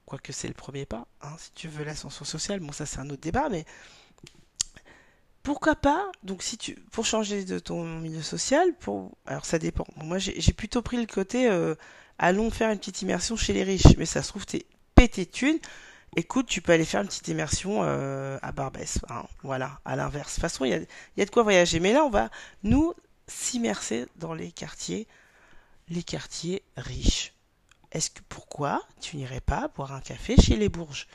quoique 0.09 0.33
c'est 0.33 0.49
le 0.49 0.55
premier 0.55 0.87
pas, 0.87 1.07
hein, 1.21 1.37
si 1.39 1.53
tu 1.53 1.69
veux 1.69 1.85
l'ascension 1.85 2.25
sociale, 2.25 2.61
bon 2.61 2.73
ça 2.73 2.87
c'est 2.87 2.99
un 2.99 3.11
autre 3.11 3.21
débat, 3.21 3.51
mais 3.51 3.67
pourquoi 5.43 5.77
pas, 5.77 6.11
donc 6.23 6.43
si 6.43 6.57
tu, 6.57 6.77
pour 6.93 7.05
changer 7.05 7.45
de 7.45 7.59
ton 7.59 7.85
milieu 7.85 8.23
social, 8.23 8.75
pour, 8.81 9.13
alors 9.27 9.45
ça 9.45 9.59
dépend. 9.59 9.87
Moi 9.97 10.17
j'ai 10.19 10.53
plutôt 10.55 10.81
pris 10.81 10.97
le 10.97 11.05
côté, 11.05 11.47
euh, 11.51 11.75
allons 12.19 12.51
faire 12.51 12.71
une 12.71 12.79
petite 12.79 13.03
immersion 13.03 13.37
chez 13.37 13.53
les 13.53 13.65
riches, 13.65 13.97
mais 13.99 14.07
ça 14.07 14.23
se 14.23 14.29
trouve 14.31 14.47
t'es 14.47 14.65
pété 14.95 15.27
de 15.27 15.31
thunes, 15.31 15.59
écoute, 16.17 16.47
tu 16.47 16.63
peux 16.63 16.73
aller 16.73 16.87
faire 16.87 17.03
une 17.03 17.09
petite 17.09 17.29
immersion 17.29 17.81
euh, 17.83 18.39
à 18.41 18.51
Barbès, 18.51 19.01
hein, 19.11 19.27
voilà, 19.43 19.79
à 19.85 19.95
l'inverse. 19.95 20.31
De 20.31 20.35
toute 20.37 20.41
façon, 20.41 20.65
il 20.65 20.71
y 20.71 20.75
a, 20.75 20.81
y 21.19 21.23
a 21.23 21.27
de 21.27 21.31
quoi 21.31 21.43
voyager, 21.43 21.81
mais 21.81 21.93
là 21.93 22.03
on 22.05 22.11
va 22.11 22.31
nous 22.63 22.95
s'immerser 23.27 24.07
dans 24.17 24.33
les 24.33 24.53
quartiers, 24.53 25.07
les 25.91 26.03
quartiers 26.03 26.63
riches. 26.79 27.35
Est-ce 27.93 28.11
que 28.11 28.21
pourquoi 28.29 28.83
tu 29.01 29.17
n'irais 29.17 29.41
pas 29.41 29.69
boire 29.69 29.93
un 29.93 30.01
café 30.01 30.37
chez 30.37 30.57
les 30.57 30.69
Bourges? 30.69 31.07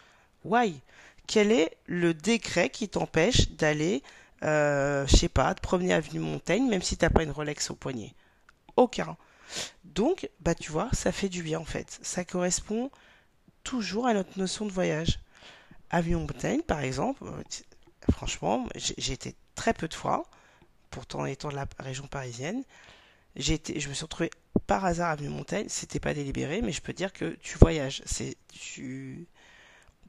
Why? 0.43 0.79
Quel 1.27 1.51
est 1.51 1.77
le 1.85 2.13
décret 2.13 2.69
qui 2.69 2.89
t'empêche 2.89 3.49
d'aller, 3.51 4.03
euh, 4.43 5.05
je 5.07 5.15
sais 5.15 5.29
pas, 5.29 5.53
te 5.53 5.61
promener 5.61 5.93
avenue 5.93 6.19
Montaigne, 6.19 6.67
même 6.67 6.81
si 6.81 6.97
t'as 6.97 7.09
pas 7.09 7.23
une 7.23 7.31
Rolex 7.31 7.69
au 7.69 7.75
poignet? 7.75 8.13
Aucun. 8.75 9.15
Donc, 9.83 10.29
bah 10.39 10.55
tu 10.55 10.71
vois, 10.71 10.89
ça 10.93 11.11
fait 11.11 11.29
du 11.29 11.43
bien 11.43 11.59
en 11.59 11.65
fait. 11.65 11.99
Ça 12.01 12.25
correspond 12.25 12.89
toujours 13.63 14.07
à 14.07 14.13
notre 14.13 14.37
notion 14.37 14.65
de 14.65 14.71
voyage. 14.71 15.19
Avenue 15.91 16.15
Montaigne, 16.15 16.61
par 16.61 16.79
exemple, 16.81 17.23
euh, 17.25 17.43
franchement, 18.11 18.67
j'ai 18.75 19.13
été 19.13 19.35
très 19.55 19.73
peu 19.73 19.87
de 19.87 19.93
fois, 19.93 20.25
pourtant 20.89 21.25
étant 21.25 21.49
de 21.49 21.55
la 21.55 21.67
région 21.79 22.07
parisienne. 22.07 22.63
Été, 23.35 23.79
je 23.79 23.89
me 23.89 23.93
suis 23.93 24.03
retrouvé 24.03 24.29
par 24.67 24.85
hasard 24.85 25.11
avenue 25.11 25.29
Montaigne. 25.29 25.65
C'était 25.69 25.99
pas 25.99 26.13
délibéré, 26.13 26.61
mais 26.61 26.71
je 26.71 26.81
peux 26.81 26.93
dire 26.93 27.13
que 27.13 27.37
tu 27.41 27.57
voyages. 27.57 28.01
C'est 28.05 28.37
tu 28.49 29.27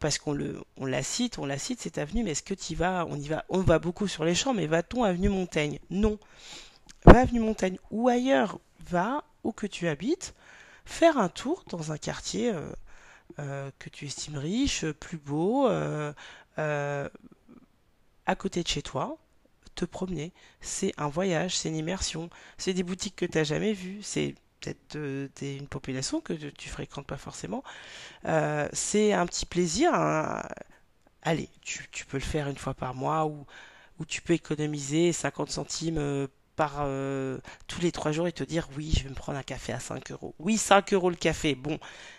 parce 0.00 0.19
qu'on 0.19 0.33
le, 0.33 0.62
on 0.76 0.87
la 0.87 1.02
cite, 1.02 1.38
on 1.38 1.47
la 1.47 1.59
cite 1.59 1.81
cette 1.81 1.99
avenue, 1.99 2.25
mais 2.25 2.33
est-ce 2.33 2.43
que 2.43 2.54
tu 2.54 2.75
vas? 2.75 3.07
On 3.09 3.16
y 3.16 3.28
va, 3.28 3.45
on 3.49 3.61
va 3.61 3.78
beaucoup 3.78 4.09
sur 4.09 4.25
les 4.25 4.35
champs, 4.35 4.54
mais 4.54 4.66
va-t-on 4.66 5.04
avenue 5.04 5.28
Montaigne? 5.28 5.78
Non. 5.90 6.19
Va 7.04 7.21
avenue 7.21 7.40
Montaigne 7.40 7.78
ou 7.90 8.09
ailleurs, 8.09 8.59
va 8.81 9.25
où 9.45 9.52
que 9.52 9.66
tu 9.66 9.88
habites, 9.88 10.35
faire 10.85 11.19
un 11.19 11.28
tour 11.28 11.64
dans 11.69 11.93
un 11.93 11.99
quartier 11.99 12.50
euh, 12.50 12.71
euh, 13.38 13.71
que 13.78 13.88
tu 13.88 14.07
estimes 14.07 14.38
riche, 14.38 14.85
plus 14.93 15.19
beau, 15.19 15.69
euh, 15.69 16.12
à 16.57 18.37
côté 18.37 18.62
de 18.62 18.69
chez 18.69 18.83
toi, 18.83 19.19
te 19.75 19.85
promener. 19.85 20.33
C'est 20.61 20.93
un 20.97 21.09
voyage, 21.09 21.57
c'est 21.57 21.69
une 21.69 21.76
immersion, 21.76 22.31
c'est 22.59 22.75
des 22.75 22.83
boutiques 22.83 23.16
que 23.16 23.26
tu 23.26 23.38
n'as 23.38 23.45
jamais 23.45 23.73
vues, 23.73 24.02
c'est 24.02 24.35
peut-être 24.61 24.97
euh, 24.97 25.28
une 25.43 25.69
population 25.69 26.21
que 26.21 26.33
tu 26.33 26.69
fréquentes 26.69 27.07
pas 27.07 27.16
forcément. 27.16 27.62
Euh, 28.26 28.69
c'est 28.73 29.12
un 29.12 29.26
petit 29.26 29.47
plaisir. 29.47 29.95
hein. 29.95 30.43
Allez, 31.23 31.49
tu, 31.62 31.88
peux 32.07 32.19
le 32.19 32.23
faire 32.23 32.49
une 32.49 32.57
fois 32.57 32.75
par 32.75 32.95
mois 32.95 33.26
ou, 33.26 33.47
tu 34.07 34.21
peux 34.21 34.35
économiser 34.35 35.12
50 35.12 35.50
centimes 35.50 35.99
euh, 35.99 36.26
par 36.57 36.87
tous 37.66 37.81
les 37.81 37.90
trois 37.90 38.12
jours 38.12 38.28
et 38.28 38.33
te 38.33 38.45
dire 38.45 38.69
oui, 38.76 38.93
je 38.97 39.04
vais 39.04 39.11
me 39.11 39.14
prendre 39.14 39.38
un 39.38 39.43
café 39.43 39.73
à 39.73 39.81
5 39.81 40.12
euros. 40.12 40.35
Oui, 40.38 40.57
5 40.57 40.93
euros 40.93 41.11
le 41.11 41.16
café, 41.16 41.54
bon. 41.54 41.78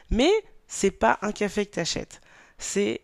Mais 0.09 0.31
c'est 0.67 0.91
pas 0.91 1.19
un 1.21 1.31
café 1.31 1.65
que 1.65 1.75
tu 1.75 1.79
achètes. 1.79 2.21
C'est 2.57 3.01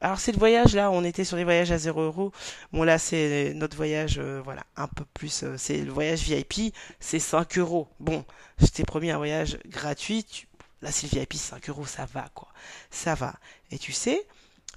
alors 0.00 0.20
c'est 0.20 0.32
le 0.32 0.38
voyage 0.38 0.74
là, 0.74 0.90
on 0.90 1.04
était 1.04 1.24
sur 1.24 1.36
les 1.36 1.44
voyages 1.44 1.72
à 1.72 1.78
zéro 1.78 2.02
euro. 2.02 2.32
Bon 2.72 2.82
là 2.84 2.98
c'est 2.98 3.52
notre 3.54 3.76
voyage, 3.76 4.18
euh, 4.18 4.40
voilà, 4.44 4.64
un 4.76 4.88
peu 4.88 5.04
plus. 5.14 5.42
euh, 5.42 5.56
c'est 5.56 5.78
le 5.82 5.90
voyage 5.92 6.20
VIP, 6.22 6.74
c'est 7.00 7.18
5 7.18 7.58
euros. 7.58 7.88
Bon, 8.00 8.24
je 8.60 8.66
t'ai 8.66 8.84
promis 8.84 9.10
un 9.10 9.16
voyage 9.16 9.58
gratuit. 9.66 10.24
tu- 10.24 10.48
Là 10.82 10.92
c'est 10.92 11.10
le 11.12 11.18
VIP, 11.20 11.34
5 11.34 11.68
euros, 11.70 11.86
ça 11.86 12.04
va 12.06 12.28
quoi, 12.34 12.48
ça 12.90 13.14
va. 13.14 13.34
Et 13.70 13.78
tu 13.78 13.92
sais, 13.92 14.26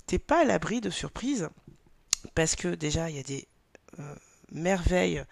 t'es 0.07 0.19
pas 0.19 0.41
à 0.41 0.45
l'abri 0.45 0.79
de 0.81 0.89
surprises 0.89 1.49
parce 2.35 2.55
que 2.55 2.69
déjà 2.69 3.09
il 3.09 3.17
y 3.17 3.19
a 3.19 3.23
des 3.23 3.47
euh, 3.99 4.15
merveilles 4.51 5.23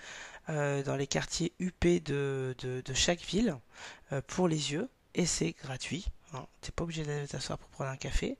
dans 0.50 0.96
les 0.96 1.08
quartiers 1.08 1.52
UP 1.60 1.86
de, 2.06 2.56
de, 2.60 2.94
chaque 2.94 3.20
ville 3.22 3.58
pour 4.28 4.48
les 4.48 4.72
yeux 4.72 4.88
et 5.14 5.26
c'est 5.26 5.52
gratuit. 5.62 6.06
Hein. 6.34 6.46
T'es 6.62 6.72
pas 6.72 6.84
obligé 6.86 7.04
d'aller 7.04 7.28
t'asseoir 7.28 7.58
pour 7.58 7.68
prendre 7.70 7.90
un 7.90 7.98
café. 7.98 8.38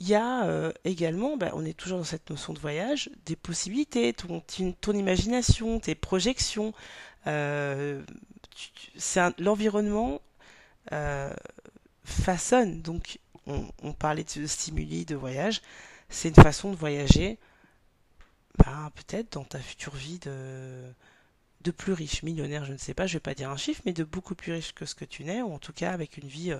Il 0.00 0.08
y 0.08 0.14
a 0.14 0.44
euh, 0.44 0.72
également, 0.84 1.36
bah, 1.36 1.50
on 1.54 1.64
est 1.64 1.76
toujours 1.76 1.98
dans 1.98 2.04
cette 2.04 2.30
notion 2.30 2.52
de 2.52 2.60
voyage, 2.60 3.10
des 3.26 3.34
possibilités, 3.34 4.12
ton, 4.12 4.42
ton 4.80 4.92
imagination, 4.92 5.80
tes 5.80 5.96
projections. 5.96 6.72
Euh, 7.26 8.00
l'environnement 9.38 10.20
euh, 10.92 11.34
façonne. 12.04 12.80
Donc, 12.80 13.18
on, 13.46 13.92
parlait 13.92 14.24
de 14.24 14.46
stimuli 14.46 15.04
de 15.04 15.16
voyage. 15.16 15.62
C'est 16.10 16.28
une 16.28 16.34
façon 16.36 16.70
de 16.70 16.76
voyager, 16.76 17.36
bah, 18.56 18.92
peut-être 18.94 19.32
dans 19.32 19.44
ta 19.44 19.58
future 19.58 19.96
vie 19.96 20.20
de, 20.20 20.84
de 21.62 21.70
plus 21.72 21.92
riche, 21.92 22.22
millionnaire, 22.22 22.64
je 22.64 22.72
ne 22.72 22.78
sais 22.78 22.94
pas, 22.94 23.08
je 23.08 23.14
vais 23.14 23.20
pas 23.20 23.34
dire 23.34 23.50
un 23.50 23.56
chiffre, 23.56 23.82
mais 23.84 23.92
de 23.92 24.04
beaucoup 24.04 24.36
plus 24.36 24.52
riche 24.52 24.74
que 24.74 24.86
ce 24.86 24.94
que 24.94 25.04
tu 25.04 25.24
n'es, 25.24 25.42
ou 25.42 25.52
en 25.52 25.58
tout 25.58 25.72
cas 25.72 25.90
avec 25.90 26.18
une 26.18 26.28
vie. 26.28 26.54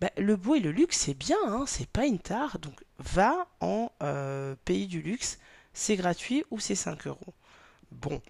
Bah, 0.00 0.10
le 0.16 0.36
beau 0.36 0.54
et 0.54 0.60
le 0.60 0.72
luxe, 0.72 0.98
c'est 0.98 1.14
bien, 1.14 1.38
hein, 1.46 1.64
c'est 1.66 1.88
pas 1.88 2.06
une 2.06 2.18
tare. 2.18 2.58
Donc, 2.58 2.84
va 2.98 3.46
en 3.60 3.90
euh, 4.02 4.54
pays 4.64 4.86
du 4.86 5.00
luxe, 5.00 5.38
c'est 5.72 5.96
gratuit 5.96 6.44
ou 6.50 6.60
c'est 6.60 6.74
5 6.74 7.06
euros. 7.06 7.34
Bon, 7.92 8.20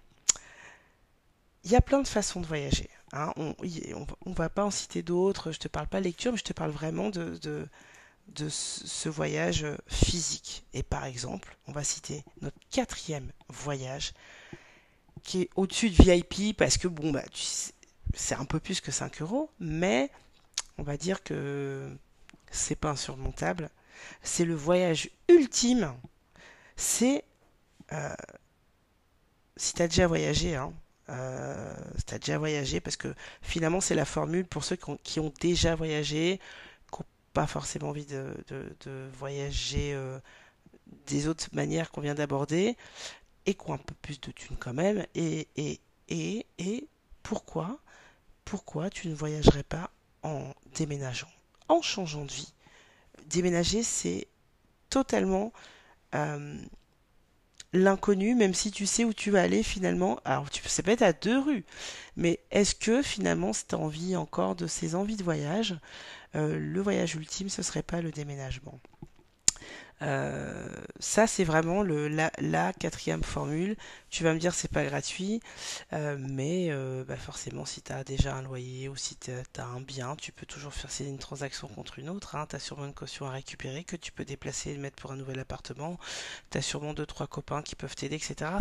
il 1.63 1.71
y 1.71 1.75
a 1.75 1.81
plein 1.81 2.01
de 2.01 2.07
façons 2.07 2.39
de 2.39 2.45
voyager. 2.45 2.89
hein. 3.11 3.33
On, 3.35 3.53
on, 4.25 4.31
va 4.31 4.49
pas 4.49 4.63
en 4.63 4.71
citer 4.71 5.01
d'autres. 5.01 5.51
Je 5.51 5.59
te 5.59 5.67
parle 5.67 5.87
pas 5.87 5.99
lecture, 5.99 6.31
mais 6.31 6.37
je 6.37 6.43
te 6.43 6.53
parle 6.53 6.71
vraiment 6.71 7.09
de, 7.09 7.67
ce 8.49 9.09
voyage 9.09 9.65
euh, 9.65 9.75
physique. 9.87 10.63
Et 10.73 10.83
par 10.83 11.03
exemple, 11.03 11.57
on 11.67 11.73
va 11.73 11.83
citer 11.83 12.23
notre 12.41 12.57
quatrième 12.71 13.31
voyage 13.49 14.13
qui 15.23 15.41
est 15.41 15.49
au-dessus 15.57 15.89
de 15.89 16.01
VIP 16.01 16.55
parce 16.55 16.77
que 16.77 16.87
bon, 16.87 17.11
bah, 17.11 17.23
c'est 18.13 18.35
un 18.35 18.45
peu 18.45 18.61
plus 18.61 18.79
que 18.79 18.91
5 18.91 19.21
euros, 19.21 19.49
mais 19.59 20.09
on 20.77 20.83
va 20.83 20.97
dire 20.97 21.23
que 21.23 21.95
c'est 22.51 22.75
pas 22.75 22.91
insurmontable. 22.91 23.69
C'est 24.21 24.45
le 24.45 24.55
voyage 24.55 25.09
ultime. 25.27 25.93
C'est 26.75 27.23
euh, 27.91 28.15
si 29.55 29.73
tu 29.73 29.83
déjà 29.83 30.07
voyagé, 30.07 30.55
hein, 30.55 30.73
euh, 31.09 31.73
si 31.97 32.05
tu 32.05 32.13
as 32.13 32.19
déjà 32.19 32.37
voyagé, 32.37 32.79
parce 32.79 32.95
que 32.95 33.13
finalement, 33.41 33.81
c'est 33.81 33.95
la 33.95 34.05
formule 34.05 34.45
pour 34.45 34.63
ceux 34.63 34.75
qui 34.75 35.19
ont, 35.19 35.33
déjà 35.41 35.75
voyagé, 35.75 36.39
qui 36.91 36.99
n'ont 36.99 37.05
pas 37.33 37.47
forcément 37.47 37.89
envie 37.89 38.05
de 38.05 38.33
voyager 39.13 39.93
euh, 39.93 40.19
des 41.07 41.27
autres 41.27 41.49
manières 41.53 41.91
qu'on 41.91 42.01
vient 42.01 42.15
d'aborder, 42.15 42.77
et 43.45 43.53
qui 43.53 43.69
ont 43.69 43.73
un 43.73 43.77
peu 43.77 43.95
plus 44.01 44.19
de 44.21 44.31
thunes 44.31 44.57
quand 44.59 44.73
même. 44.73 45.05
Et, 45.15 45.47
et, 45.55 45.79
et, 46.09 46.45
et 46.59 46.87
pourquoi, 47.23 47.79
pourquoi 48.45 48.89
tu 48.89 49.07
ne 49.07 49.15
voyagerais 49.15 49.63
pas 49.63 49.91
en 50.27 50.53
déménageant, 50.75 51.29
en 51.69 51.81
changeant 51.81 52.25
de 52.25 52.31
vie? 52.31 52.53
Déménager, 53.27 53.83
c'est 53.83 54.27
totalement 54.89 55.51
euh, 56.15 56.57
l'inconnu, 57.73 58.35
même 58.35 58.53
si 58.53 58.71
tu 58.71 58.85
sais 58.85 59.03
où 59.03 59.13
tu 59.13 59.31
vas 59.31 59.41
aller 59.41 59.63
finalement. 59.63 60.19
Alors, 60.25 60.49
tu, 60.49 60.67
ça 60.67 60.83
peut 60.83 60.91
être 60.91 61.01
à 61.01 61.13
deux 61.13 61.39
rues, 61.39 61.65
mais 62.15 62.39
est-ce 62.51 62.75
que 62.75 63.01
finalement, 63.01 63.53
si 63.53 63.67
tu 63.67 63.75
as 63.75 63.79
envie 63.79 64.15
encore 64.15 64.55
de 64.55 64.67
ces 64.67 64.95
envies 64.95 65.17
de 65.17 65.23
voyage, 65.23 65.77
euh, 66.35 66.57
le 66.59 66.81
voyage 66.81 67.15
ultime, 67.15 67.49
ce 67.49 67.61
serait 67.61 67.83
pas 67.83 68.01
le 68.01 68.11
déménagement? 68.11 68.79
Euh, 70.01 70.67
ça, 70.99 71.25
c'est 71.27 71.43
vraiment 71.43 71.83
la, 71.83 72.31
la 72.39 72.73
quatrième 72.73 73.23
formule. 73.23 73.75
Tu 74.09 74.23
vas 74.23 74.33
me 74.33 74.39
dire, 74.39 74.53
c'est 74.53 74.71
pas 74.71 74.85
gratuit, 74.85 75.41
euh, 75.93 76.17
mais 76.19 76.67
euh, 76.69 77.03
bah 77.03 77.17
forcément, 77.17 77.65
si 77.65 77.81
tu 77.81 77.91
as 77.91 78.03
déjà 78.03 78.35
un 78.35 78.41
loyer 78.43 78.89
ou 78.89 78.95
si 78.95 79.15
tu 79.17 79.31
as 79.31 79.65
un 79.65 79.81
bien, 79.81 80.15
tu 80.15 80.31
peux 80.31 80.45
toujours 80.45 80.73
faire 80.73 80.91
une 81.07 81.17
transaction 81.17 81.67
contre 81.67 81.99
une 81.99 82.09
autre. 82.09 82.35
Hein. 82.35 82.47
Tu 82.49 82.59
sûrement 82.59 82.85
une 82.85 82.93
caution 82.93 83.27
à 83.27 83.31
récupérer 83.31 83.83
que 83.83 83.95
tu 83.95 84.11
peux 84.11 84.25
déplacer 84.25 84.71
et 84.71 84.77
mettre 84.77 84.97
pour 84.97 85.11
un 85.11 85.17
nouvel 85.17 85.39
appartement. 85.39 85.97
Tu 86.51 86.57
as 86.59 86.61
sûrement 86.61 86.93
deux, 86.93 87.05
trois 87.05 87.27
copains 87.27 87.61
qui 87.61 87.75
peuvent 87.75 87.95
t'aider, 87.95 88.15
etc. 88.15 88.51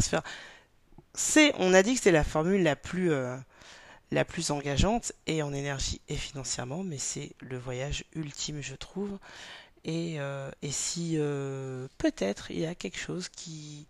C'est, 1.14 1.52
on 1.58 1.72
a 1.74 1.82
dit 1.82 1.92
que 1.92 1.98
c'était 1.98 2.12
la 2.12 2.24
formule 2.24 2.62
la 2.62 2.76
plus, 2.76 3.10
euh, 3.12 3.36
la 4.10 4.24
plus 4.24 4.50
engageante 4.50 5.12
et 5.26 5.42
en 5.42 5.52
énergie 5.52 6.00
et 6.08 6.16
financièrement, 6.16 6.84
mais 6.84 6.98
c'est 6.98 7.32
le 7.40 7.58
voyage 7.58 8.04
ultime, 8.14 8.60
je 8.62 8.74
trouve. 8.74 9.18
Et, 9.86 10.16
euh, 10.20 10.50
et 10.62 10.72
si 10.72 11.14
euh, 11.18 11.88
peut-être 11.98 12.50
il 12.52 12.60
y 12.60 12.66
a 12.66 12.76
quelque 12.76 12.98
chose 12.98 13.28
qui 13.30 13.86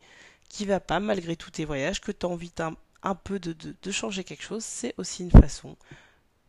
qui 0.51 0.67
va 0.67 0.81
pas 0.81 1.01
malgré 1.01 1.37
tous 1.37 1.53
tes 1.53 1.67
voyages, 1.67 2.01
que 2.01 2.13
tu 2.13 2.27
as 2.27 2.31
envie 2.31 2.53
un, 3.05 3.15
peu 3.17 3.39
de, 3.41 3.53
de- 3.55 3.77
de 3.83 3.93
changer 3.93 4.25
quelque 4.25 4.43
chose, 4.45 4.65
c'est 4.65 4.95
aussi 4.99 5.23
une 5.25 5.31
façon 5.33 5.77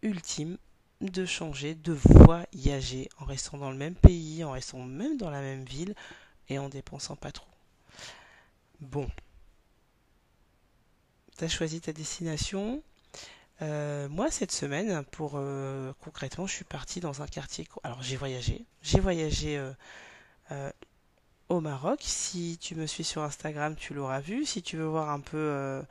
ultime 0.03 0.57
de 1.01 1.25
changer, 1.25 1.75
de 1.75 1.93
voyager 1.93 3.09
en 3.19 3.25
restant 3.25 3.57
dans 3.59 3.71
le 3.71 3.77
même 3.77 3.95
pays, 3.95 4.43
en 4.43 4.51
restant 4.51 4.83
même 4.83 5.17
dans 5.17 5.29
la 5.31 5.41
même 5.41 5.65
ville 5.65 5.95
et 6.49 6.59
en 6.59 6.69
dépensant 6.69 7.15
pas 7.17 7.31
trop. 7.33 7.47
Bon, 8.79 9.07
t'as 11.37 11.47
choisi 11.47 11.79
ta 11.81 11.93
destination. 11.93 12.83
Euh, 13.61 14.07
moi, 14.09 14.29
cette 14.29 14.51
semaine, 14.51 15.03
pour 15.11 15.33
euh, 15.35 15.91
concrètement, 16.01 16.45
je 16.45 16.53
suis 16.53 16.65
partie 16.65 16.99
dans 16.99 17.21
un 17.21 17.27
quartier. 17.27 17.67
Alors, 17.83 18.01
j'ai 18.03 18.15
voyagé. 18.15 18.65
J'ai 18.83 18.99
voyagé 18.99 19.57
euh, 20.51 20.71
au 21.49 21.59
Maroc. 21.59 21.99
Si 22.01 22.57
tu 22.61 22.75
me 22.75 22.85
suis 22.85 23.03
sur 23.03 23.23
Instagram, 23.23 23.75
tu 23.75 23.93
l'auras 23.93 24.19
vu. 24.19 24.45
Si 24.45 24.61
tu 24.61 24.77
veux 24.77 24.85
voir 24.85 25.09
un 25.09 25.19
peu 25.19 25.83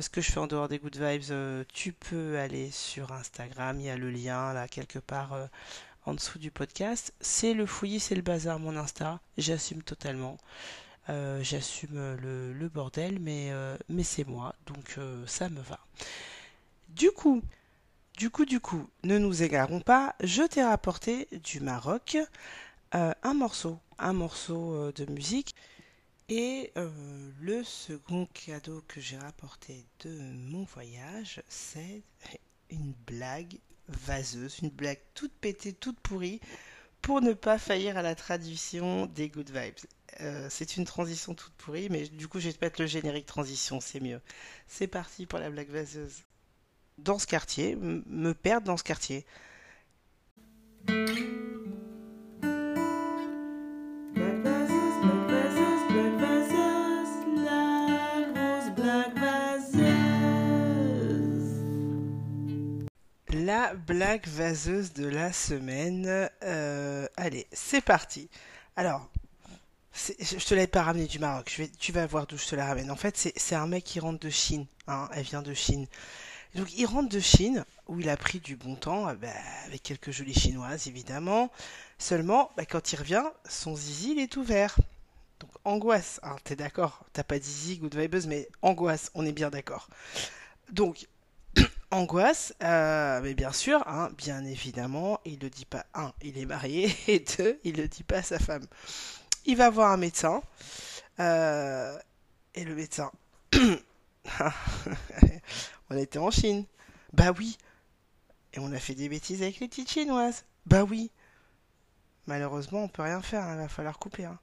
ce 0.00 0.08
que 0.08 0.20
je 0.20 0.32
fais 0.32 0.40
en 0.40 0.46
dehors 0.46 0.68
des 0.68 0.78
Good 0.78 0.96
Vibes, 0.96 1.66
tu 1.72 1.92
peux 1.92 2.38
aller 2.38 2.70
sur 2.70 3.12
Instagram. 3.12 3.78
Il 3.78 3.86
y 3.86 3.90
a 3.90 3.96
le 3.96 4.10
lien 4.10 4.52
là 4.54 4.68
quelque 4.68 4.98
part 4.98 5.36
en 6.06 6.14
dessous 6.14 6.38
du 6.38 6.50
podcast. 6.50 7.12
C'est 7.20 7.54
le 7.54 7.66
fouillis, 7.66 8.00
c'est 8.00 8.14
le 8.14 8.22
bazar, 8.22 8.58
mon 8.58 8.76
Insta. 8.76 9.20
J'assume 9.36 9.82
totalement. 9.82 10.38
J'assume 11.08 12.16
le, 12.16 12.68
bordel, 12.68 13.18
mais, 13.20 13.52
c'est 14.02 14.26
moi, 14.26 14.54
donc 14.66 14.98
ça 15.26 15.50
me 15.50 15.60
va. 15.60 15.78
Du 16.94 17.10
coup, 17.10 17.42
du 18.18 18.28
coup, 18.28 18.44
du 18.44 18.60
coup, 18.60 18.86
ne 19.02 19.16
nous 19.16 19.42
égarons 19.42 19.80
pas. 19.80 20.14
Je 20.22 20.42
t'ai 20.42 20.62
rapporté 20.62 21.26
du 21.42 21.60
Maroc 21.60 22.18
euh, 22.94 23.12
un 23.22 23.32
morceau, 23.32 23.78
un 23.98 24.12
morceau 24.12 24.74
euh, 24.74 24.92
de 24.92 25.10
musique. 25.10 25.54
Et 26.28 26.70
euh, 26.76 26.90
le 27.40 27.64
second 27.64 28.26
cadeau 28.26 28.84
que 28.88 29.00
j'ai 29.00 29.16
rapporté 29.16 29.86
de 30.00 30.10
mon 30.50 30.64
voyage, 30.64 31.42
c'est 31.48 32.02
une 32.68 32.92
blague 33.06 33.58
vaseuse, 33.88 34.58
une 34.60 34.70
blague 34.70 35.00
toute 35.14 35.32
pétée, 35.32 35.72
toute 35.72 35.98
pourrie, 36.00 36.40
pour 37.00 37.22
ne 37.22 37.32
pas 37.32 37.58
faillir 37.58 37.96
à 37.96 38.02
la 38.02 38.14
tradition 38.14 39.06
des 39.06 39.30
Good 39.30 39.50
Vibes. 39.50 40.50
C'est 40.50 40.76
une 40.76 40.84
transition 40.84 41.34
toute 41.34 41.54
pourrie, 41.54 41.88
mais 41.90 42.06
du 42.06 42.28
coup, 42.28 42.38
je 42.38 42.48
vais 42.48 42.52
te 42.52 42.64
mettre 42.64 42.80
le 42.80 42.86
générique 42.86 43.26
transition, 43.26 43.80
c'est 43.80 43.98
mieux. 43.98 44.20
C'est 44.68 44.86
parti 44.86 45.26
pour 45.26 45.38
la 45.38 45.50
blague 45.50 45.70
vaseuse. 45.70 46.22
Dans 46.98 47.18
ce 47.18 47.26
quartier, 47.26 47.76
me 47.76 48.32
perdre 48.32 48.66
dans 48.66 48.76
ce 48.76 48.84
quartier. 48.84 49.24
La 63.34 63.74
blague 63.74 64.26
vaseuse. 64.28 64.92
De 64.92 65.06
la 65.06 65.32
semaine. 65.32 66.28
Euh, 66.42 67.06
allez, 67.16 67.46
c'est 67.52 67.80
parti. 67.80 68.28
Alors, 68.76 69.08
je 69.94 70.44
te 70.44 70.54
l'avais 70.54 70.66
pas 70.66 70.82
ramené 70.82 71.06
du 71.06 71.18
Maroc. 71.18 71.50
Je 71.54 71.62
vais, 71.62 71.70
tu 71.78 71.92
vas 71.92 72.06
voir 72.06 72.26
d'où 72.26 72.36
je 72.38 72.46
te 72.46 72.54
la 72.54 72.66
ramène. 72.66 72.90
En 72.90 72.96
fait, 72.96 73.16
c'est 73.16 73.32
c'est 73.36 73.54
un 73.54 73.66
mec 73.66 73.84
qui 73.84 74.00
rentre 74.00 74.20
de 74.20 74.30
Chine. 74.30 74.66
hein, 74.86 75.08
elle 75.12 75.24
vient 75.24 75.42
de 75.42 75.54
Chine. 75.54 75.86
Donc, 76.54 76.72
il 76.76 76.84
rentre 76.84 77.08
de 77.08 77.20
Chine, 77.20 77.64
où 77.88 77.98
il 78.00 78.08
a 78.08 78.16
pris 78.16 78.40
du 78.40 78.56
bon 78.56 78.76
temps, 78.76 79.08
euh, 79.08 79.14
bah, 79.14 79.28
avec 79.66 79.82
quelques 79.82 80.10
jolies 80.10 80.34
chinoises, 80.34 80.86
évidemment. 80.86 81.50
Seulement, 81.98 82.50
bah, 82.56 82.66
quand 82.66 82.92
il 82.92 82.96
revient, 82.96 83.24
son 83.48 83.74
zizi, 83.74 84.12
il 84.12 84.18
est 84.18 84.36
ouvert. 84.36 84.76
Donc, 85.40 85.50
angoisse. 85.64 86.20
Hein, 86.22 86.36
T'es 86.44 86.56
d'accord? 86.56 87.04
T'as 87.12 87.24
pas 87.24 87.38
zizi, 87.38 87.78
good 87.78 87.96
vibes, 87.96 88.26
mais 88.26 88.48
angoisse, 88.60 89.10
on 89.14 89.24
est 89.24 89.32
bien 89.32 89.50
d'accord. 89.50 89.88
Donc, 90.70 91.08
angoisse, 91.90 92.54
euh, 92.62 93.20
mais 93.22 93.34
bien 93.34 93.52
sûr, 93.52 93.86
hein, 93.86 94.10
bien 94.18 94.44
évidemment, 94.44 95.20
il 95.24 95.38
le 95.40 95.50
dit 95.50 95.64
pas. 95.64 95.86
Un, 95.94 96.12
il 96.22 96.38
est 96.38 96.46
marié, 96.46 96.94
et 97.08 97.20
deux, 97.38 97.58
il 97.64 97.76
le 97.76 97.88
dit 97.88 98.02
pas 98.02 98.18
à 98.18 98.22
sa 98.22 98.38
femme. 98.38 98.66
Il 99.46 99.56
va 99.56 99.70
voir 99.70 99.90
un 99.90 99.96
médecin, 99.96 100.42
euh, 101.18 101.98
et 102.54 102.64
le 102.64 102.74
médecin, 102.74 103.10
on 105.90 105.96
était 105.96 106.18
en 106.18 106.30
Chine. 106.30 106.64
Bah 107.12 107.32
oui. 107.36 107.58
Et 108.54 108.58
on 108.58 108.72
a 108.72 108.78
fait 108.78 108.94
des 108.94 109.08
bêtises 109.08 109.42
avec 109.42 109.60
les 109.60 109.68
petites 109.68 109.90
chinoises. 109.90 110.44
Bah 110.66 110.84
oui. 110.84 111.10
Malheureusement, 112.26 112.84
on 112.84 112.88
peut 112.88 113.02
rien 113.02 113.20
faire, 113.20 113.42
hein, 113.44 113.54
il 113.54 113.58
va 113.58 113.68
falloir 113.68 113.98
couper. 113.98 114.24
hein. 114.24 114.38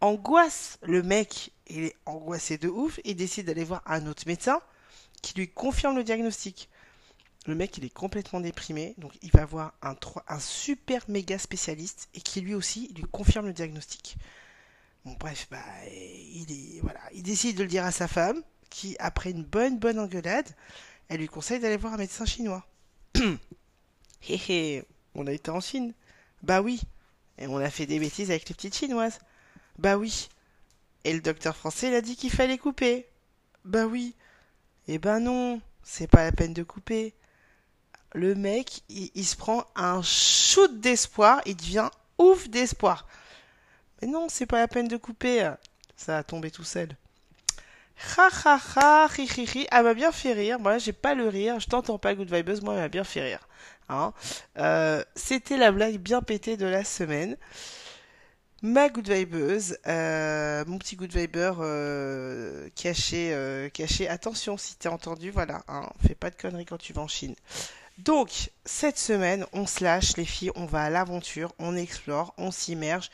angoisse. 0.00 0.78
Le 0.82 1.02
mec, 1.02 1.52
il 1.68 1.84
est 1.84 1.96
angoissé 2.06 2.58
de 2.58 2.68
ouf. 2.68 3.00
Il 3.04 3.16
décide 3.16 3.46
d'aller 3.46 3.64
voir 3.64 3.82
un 3.86 4.06
autre 4.06 4.24
médecin 4.26 4.60
qui 5.22 5.34
lui 5.34 5.48
confirme 5.48 5.96
le 5.96 6.04
diagnostic. 6.04 6.68
Le 7.46 7.54
mec, 7.54 7.78
il 7.78 7.84
est 7.84 7.90
complètement 7.92 8.40
déprimé. 8.40 8.94
Donc, 8.98 9.16
il 9.22 9.30
va 9.30 9.44
voir 9.44 9.74
un, 9.82 9.96
super 10.38 11.08
méga 11.08 11.38
spécialiste 11.38 12.08
et 12.14 12.20
qui 12.20 12.40
lui 12.40 12.54
aussi 12.54 12.92
lui 12.94 13.04
confirme 13.04 13.46
le 13.46 13.52
diagnostic. 13.52 14.16
Bon, 15.04 15.14
bref, 15.18 15.46
bah, 15.50 15.62
il, 15.86 16.50
il 17.14 17.22
décide 17.22 17.56
de 17.56 17.62
le 17.62 17.68
dire 17.68 17.84
à 17.84 17.92
sa 17.92 18.08
femme 18.08 18.42
qui, 18.70 18.96
après 18.98 19.30
une 19.30 19.44
bonne, 19.44 19.78
bonne 19.78 19.98
engueulade, 19.98 20.48
elle 21.08 21.20
lui 21.20 21.28
conseille 21.28 21.60
d'aller 21.60 21.76
voir 21.76 21.94
un 21.94 21.98
médecin 21.98 22.24
chinois. 22.24 22.66
Hé 24.28 24.40
hé, 24.48 24.84
on 25.14 25.26
a 25.26 25.32
été 25.32 25.50
en 25.50 25.60
Chine. 25.60 25.94
Bah 26.42 26.60
oui. 26.60 26.80
Et 27.38 27.46
on 27.46 27.56
a 27.56 27.70
fait 27.70 27.86
des 27.86 27.98
bêtises 27.98 28.30
avec 28.30 28.48
les 28.48 28.54
petites 28.54 28.76
chinoises. 28.76 29.18
Bah 29.78 29.96
oui. 29.96 30.28
Et 31.04 31.12
le 31.12 31.20
docteur 31.20 31.56
français, 31.56 31.88
il 31.88 31.94
a 31.94 32.00
dit 32.00 32.16
qu'il 32.16 32.30
fallait 32.30 32.58
couper. 32.58 33.06
Bah 33.64 33.86
oui. 33.86 34.14
Eh 34.88 34.98
ben 34.98 35.20
non, 35.20 35.60
c'est 35.82 36.08
pas 36.08 36.24
la 36.24 36.32
peine 36.32 36.52
de 36.52 36.62
couper. 36.62 37.14
Le 38.14 38.34
mec, 38.34 38.82
il, 38.88 39.10
il 39.14 39.24
se 39.24 39.36
prend 39.36 39.64
un 39.76 40.02
shoot 40.02 40.80
d'espoir, 40.80 41.40
il 41.46 41.56
devient 41.56 41.90
ouf 42.18 42.48
d'espoir. 42.48 43.06
Mais 44.00 44.08
non, 44.08 44.28
c'est 44.28 44.46
pas 44.46 44.58
la 44.58 44.68
peine 44.68 44.88
de 44.88 44.96
couper. 44.96 45.50
Ça 45.96 46.18
a 46.18 46.22
tombé 46.22 46.50
tout 46.50 46.64
seul. 46.64 46.88
Ha 48.16 48.28
ha 48.44 48.60
ha, 48.76 49.06
ri 49.06 49.26
ri 49.26 49.66
m'a 49.72 49.94
bien 49.94 50.12
fait 50.12 50.32
rire. 50.32 50.58
Moi, 50.58 50.78
j'ai 50.78 50.92
pas 50.92 51.14
le 51.14 51.28
rire. 51.28 51.60
Je 51.60 51.66
t'entends 51.66 51.98
pas, 51.98 52.14
Good 52.14 52.32
Vibes. 52.32 52.62
Moi, 52.62 52.74
elle 52.74 52.80
m'a 52.80 52.88
bien 52.88 53.04
fait 53.04 53.22
rire. 53.22 53.48
Hein 53.88 54.12
euh, 54.58 55.02
C'était 55.14 55.56
la 55.56 55.72
blague 55.72 55.96
bien 55.96 56.22
pétée 56.22 56.56
de 56.56 56.66
la 56.66 56.84
semaine. 56.84 57.36
Ma 58.60 58.88
good 58.88 59.08
vibeuse, 59.08 59.78
euh, 59.86 60.64
mon 60.66 60.78
petit 60.78 60.96
good 60.96 61.12
viber 61.12 61.52
euh, 61.60 62.68
caché, 62.74 63.32
euh, 63.32 63.68
caché. 63.68 64.08
Attention 64.08 64.56
si 64.56 64.74
t'es 64.76 64.88
entendu, 64.88 65.30
voilà, 65.30 65.62
hein, 65.68 65.88
fais 66.04 66.16
pas 66.16 66.28
de 66.28 66.34
conneries 66.34 66.64
quand 66.64 66.76
tu 66.76 66.92
vas 66.92 67.02
en 67.02 67.06
Chine. 67.08 67.36
Donc, 67.98 68.50
cette 68.64 68.98
semaine, 68.98 69.46
on 69.52 69.64
se 69.66 69.84
lâche, 69.84 70.16
les 70.16 70.24
filles, 70.24 70.50
on 70.56 70.66
va 70.66 70.82
à 70.82 70.90
l'aventure, 70.90 71.52
on 71.60 71.76
explore, 71.76 72.34
on 72.36 72.50
s'immerge. 72.50 73.10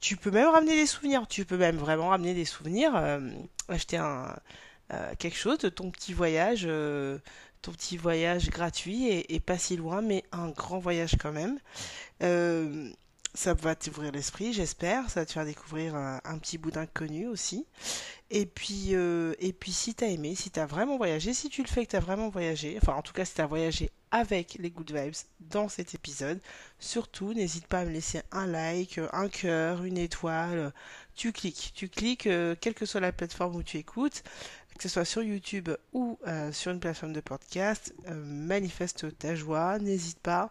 Tu 0.00 0.16
peux 0.16 0.30
même 0.30 0.48
ramener 0.48 0.76
des 0.76 0.86
souvenirs, 0.86 1.26
tu 1.28 1.44
peux 1.44 1.56
même 1.56 1.78
vraiment 1.78 2.10
ramener 2.10 2.34
des 2.34 2.44
souvenirs, 2.44 2.94
euh, 2.94 3.20
acheter 3.68 3.98
euh, 3.98 5.14
quelque 5.18 5.36
chose 5.36 5.58
de 5.58 5.68
ton 5.68 5.90
petit 5.90 6.12
voyage, 6.12 6.64
euh, 6.66 7.18
ton 7.62 7.72
petit 7.72 7.96
voyage 7.96 8.50
gratuit 8.50 9.08
et, 9.08 9.40
pas 9.40 9.58
si 9.58 9.76
loin, 9.76 10.02
mais 10.02 10.24
un 10.32 10.48
grand 10.50 10.78
voyage 10.78 11.16
quand 11.20 11.32
même. 11.32 11.58
Euh, 12.22 12.88
ça 13.34 13.52
va 13.52 13.74
t'ouvrir 13.74 14.12
l'esprit, 14.12 14.52
j'espère. 14.52 15.10
Ça 15.10 15.20
va 15.20 15.26
te 15.26 15.32
faire 15.32 15.44
découvrir 15.44 15.94
un, 15.94 16.38
petit 16.38 16.56
bout 16.56 16.70
d'inconnu 16.70 17.26
aussi. 17.26 17.66
Et 18.30 18.46
puis, 18.46 18.92
et 18.92 19.52
puis 19.52 19.72
si 19.72 19.94
t'as 19.94 20.06
aimé, 20.06 20.34
si 20.34 20.50
t'as 20.50 20.64
vraiment 20.64 20.96
voyagé, 20.96 21.34
si 21.34 21.50
tu 21.50 21.62
le 21.62 21.68
fais 21.68 21.84
que 21.84 21.90
t'as 21.90 22.00
vraiment 22.00 22.30
voyagé, 22.30 22.78
enfin 22.80 22.94
en 22.94 23.02
tout 23.02 23.12
cas 23.12 23.26
si 23.26 23.34
t'as 23.34 23.46
voyagé 23.46 23.90
avec 24.10 24.56
les 24.58 24.70
Good 24.70 24.92
Vibes 24.92 25.14
dans 25.40 25.68
cet 25.68 25.94
épisode, 25.94 26.40
surtout 26.78 27.34
n'hésite 27.34 27.66
pas 27.66 27.80
à 27.80 27.84
me 27.84 27.90
laisser 27.90 28.22
un 28.32 28.46
like, 28.46 29.00
un 29.12 29.28
cœur, 29.28 29.84
une 29.84 29.98
étoile. 29.98 30.72
Tu 31.16 31.32
cliques, 31.32 31.72
tu 31.74 31.88
cliques, 31.88 32.26
euh, 32.26 32.54
quelle 32.60 32.74
que 32.74 32.84
soit 32.84 33.00
la 33.00 33.10
plateforme 33.10 33.56
où 33.56 33.62
tu 33.62 33.78
écoutes, 33.78 34.22
que 34.76 34.82
ce 34.82 34.88
soit 34.90 35.06
sur 35.06 35.22
YouTube 35.22 35.70
ou 35.94 36.18
euh, 36.26 36.52
sur 36.52 36.72
une 36.72 36.78
plateforme 36.78 37.14
de 37.14 37.20
podcast, 37.20 37.94
euh, 38.08 38.14
manifeste 38.14 39.18
ta 39.18 39.34
joie, 39.34 39.78
n'hésite 39.78 40.20
pas. 40.20 40.50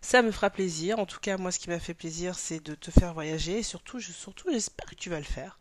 Ça 0.00 0.20
me 0.22 0.32
fera 0.32 0.50
plaisir. 0.50 0.98
En 0.98 1.06
tout 1.06 1.20
cas, 1.20 1.36
moi, 1.38 1.52
ce 1.52 1.60
qui 1.60 1.70
m'a 1.70 1.78
fait 1.78 1.94
plaisir, 1.94 2.34
c'est 2.34 2.60
de 2.60 2.74
te 2.74 2.90
faire 2.90 3.14
voyager. 3.14 3.58
Et 3.58 3.62
surtout, 3.62 4.00
je, 4.00 4.10
surtout, 4.10 4.50
j'espère 4.50 4.90
que 4.90 4.96
tu 4.96 5.08
vas 5.10 5.18
le 5.18 5.24
faire. 5.24 5.58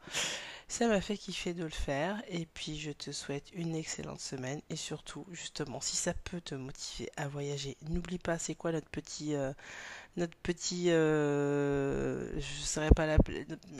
Ça 0.71 0.87
m'a 0.87 1.01
fait 1.01 1.17
kiffer 1.17 1.53
de 1.53 1.65
le 1.65 1.69
faire. 1.69 2.23
Et 2.29 2.45
puis, 2.45 2.79
je 2.79 2.91
te 2.91 3.11
souhaite 3.11 3.51
une 3.55 3.75
excellente 3.75 4.21
semaine. 4.21 4.61
Et 4.69 4.77
surtout, 4.77 5.25
justement, 5.29 5.81
si 5.81 5.97
ça 5.97 6.13
peut 6.13 6.39
te 6.39 6.55
motiver 6.55 7.11
à 7.17 7.27
voyager, 7.27 7.75
n'oublie 7.89 8.17
pas, 8.17 8.39
c'est 8.39 8.55
quoi 8.55 8.71
notre 8.71 8.87
petit, 8.87 9.35
euh, 9.35 9.51
notre 10.15 10.37
petit, 10.37 10.89
euh, 10.89 12.39
je 12.39 12.61
saurais 12.63 12.89
pas 12.91 13.05
la 13.05 13.17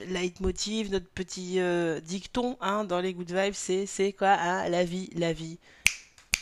leitmotiv, 0.05 0.91
notre 0.91 1.07
petit 1.07 1.61
euh, 1.61 2.01
dicton, 2.01 2.57
hein, 2.59 2.83
dans 2.83 2.99
les 2.99 3.13
good 3.13 3.31
vibes, 3.31 3.53
c'est, 3.53 3.85
c'est 3.85 4.11
quoi, 4.11 4.33
hein, 4.33 4.67
la 4.67 4.83
vie, 4.83 5.09
la 5.15 5.31
vie. 5.31 5.59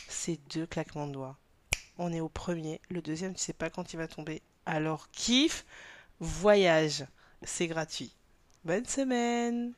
C'est 0.08 0.40
deux 0.52 0.66
claquements 0.66 1.06
de 1.06 1.12
doigts. 1.12 1.38
On 1.96 2.12
est 2.12 2.20
au 2.20 2.28
premier. 2.28 2.80
Le 2.90 3.00
deuxième, 3.02 3.34
tu 3.34 3.40
sais 3.40 3.52
pas 3.52 3.70
quand 3.70 3.92
il 3.92 3.98
va 3.98 4.08
tomber. 4.08 4.42
Alors, 4.66 5.12
kiffe, 5.12 5.64
voyage. 6.18 7.06
C'est 7.44 7.68
gratuit. 7.68 8.16
Bonne 8.64 8.86
semaine 8.86 9.74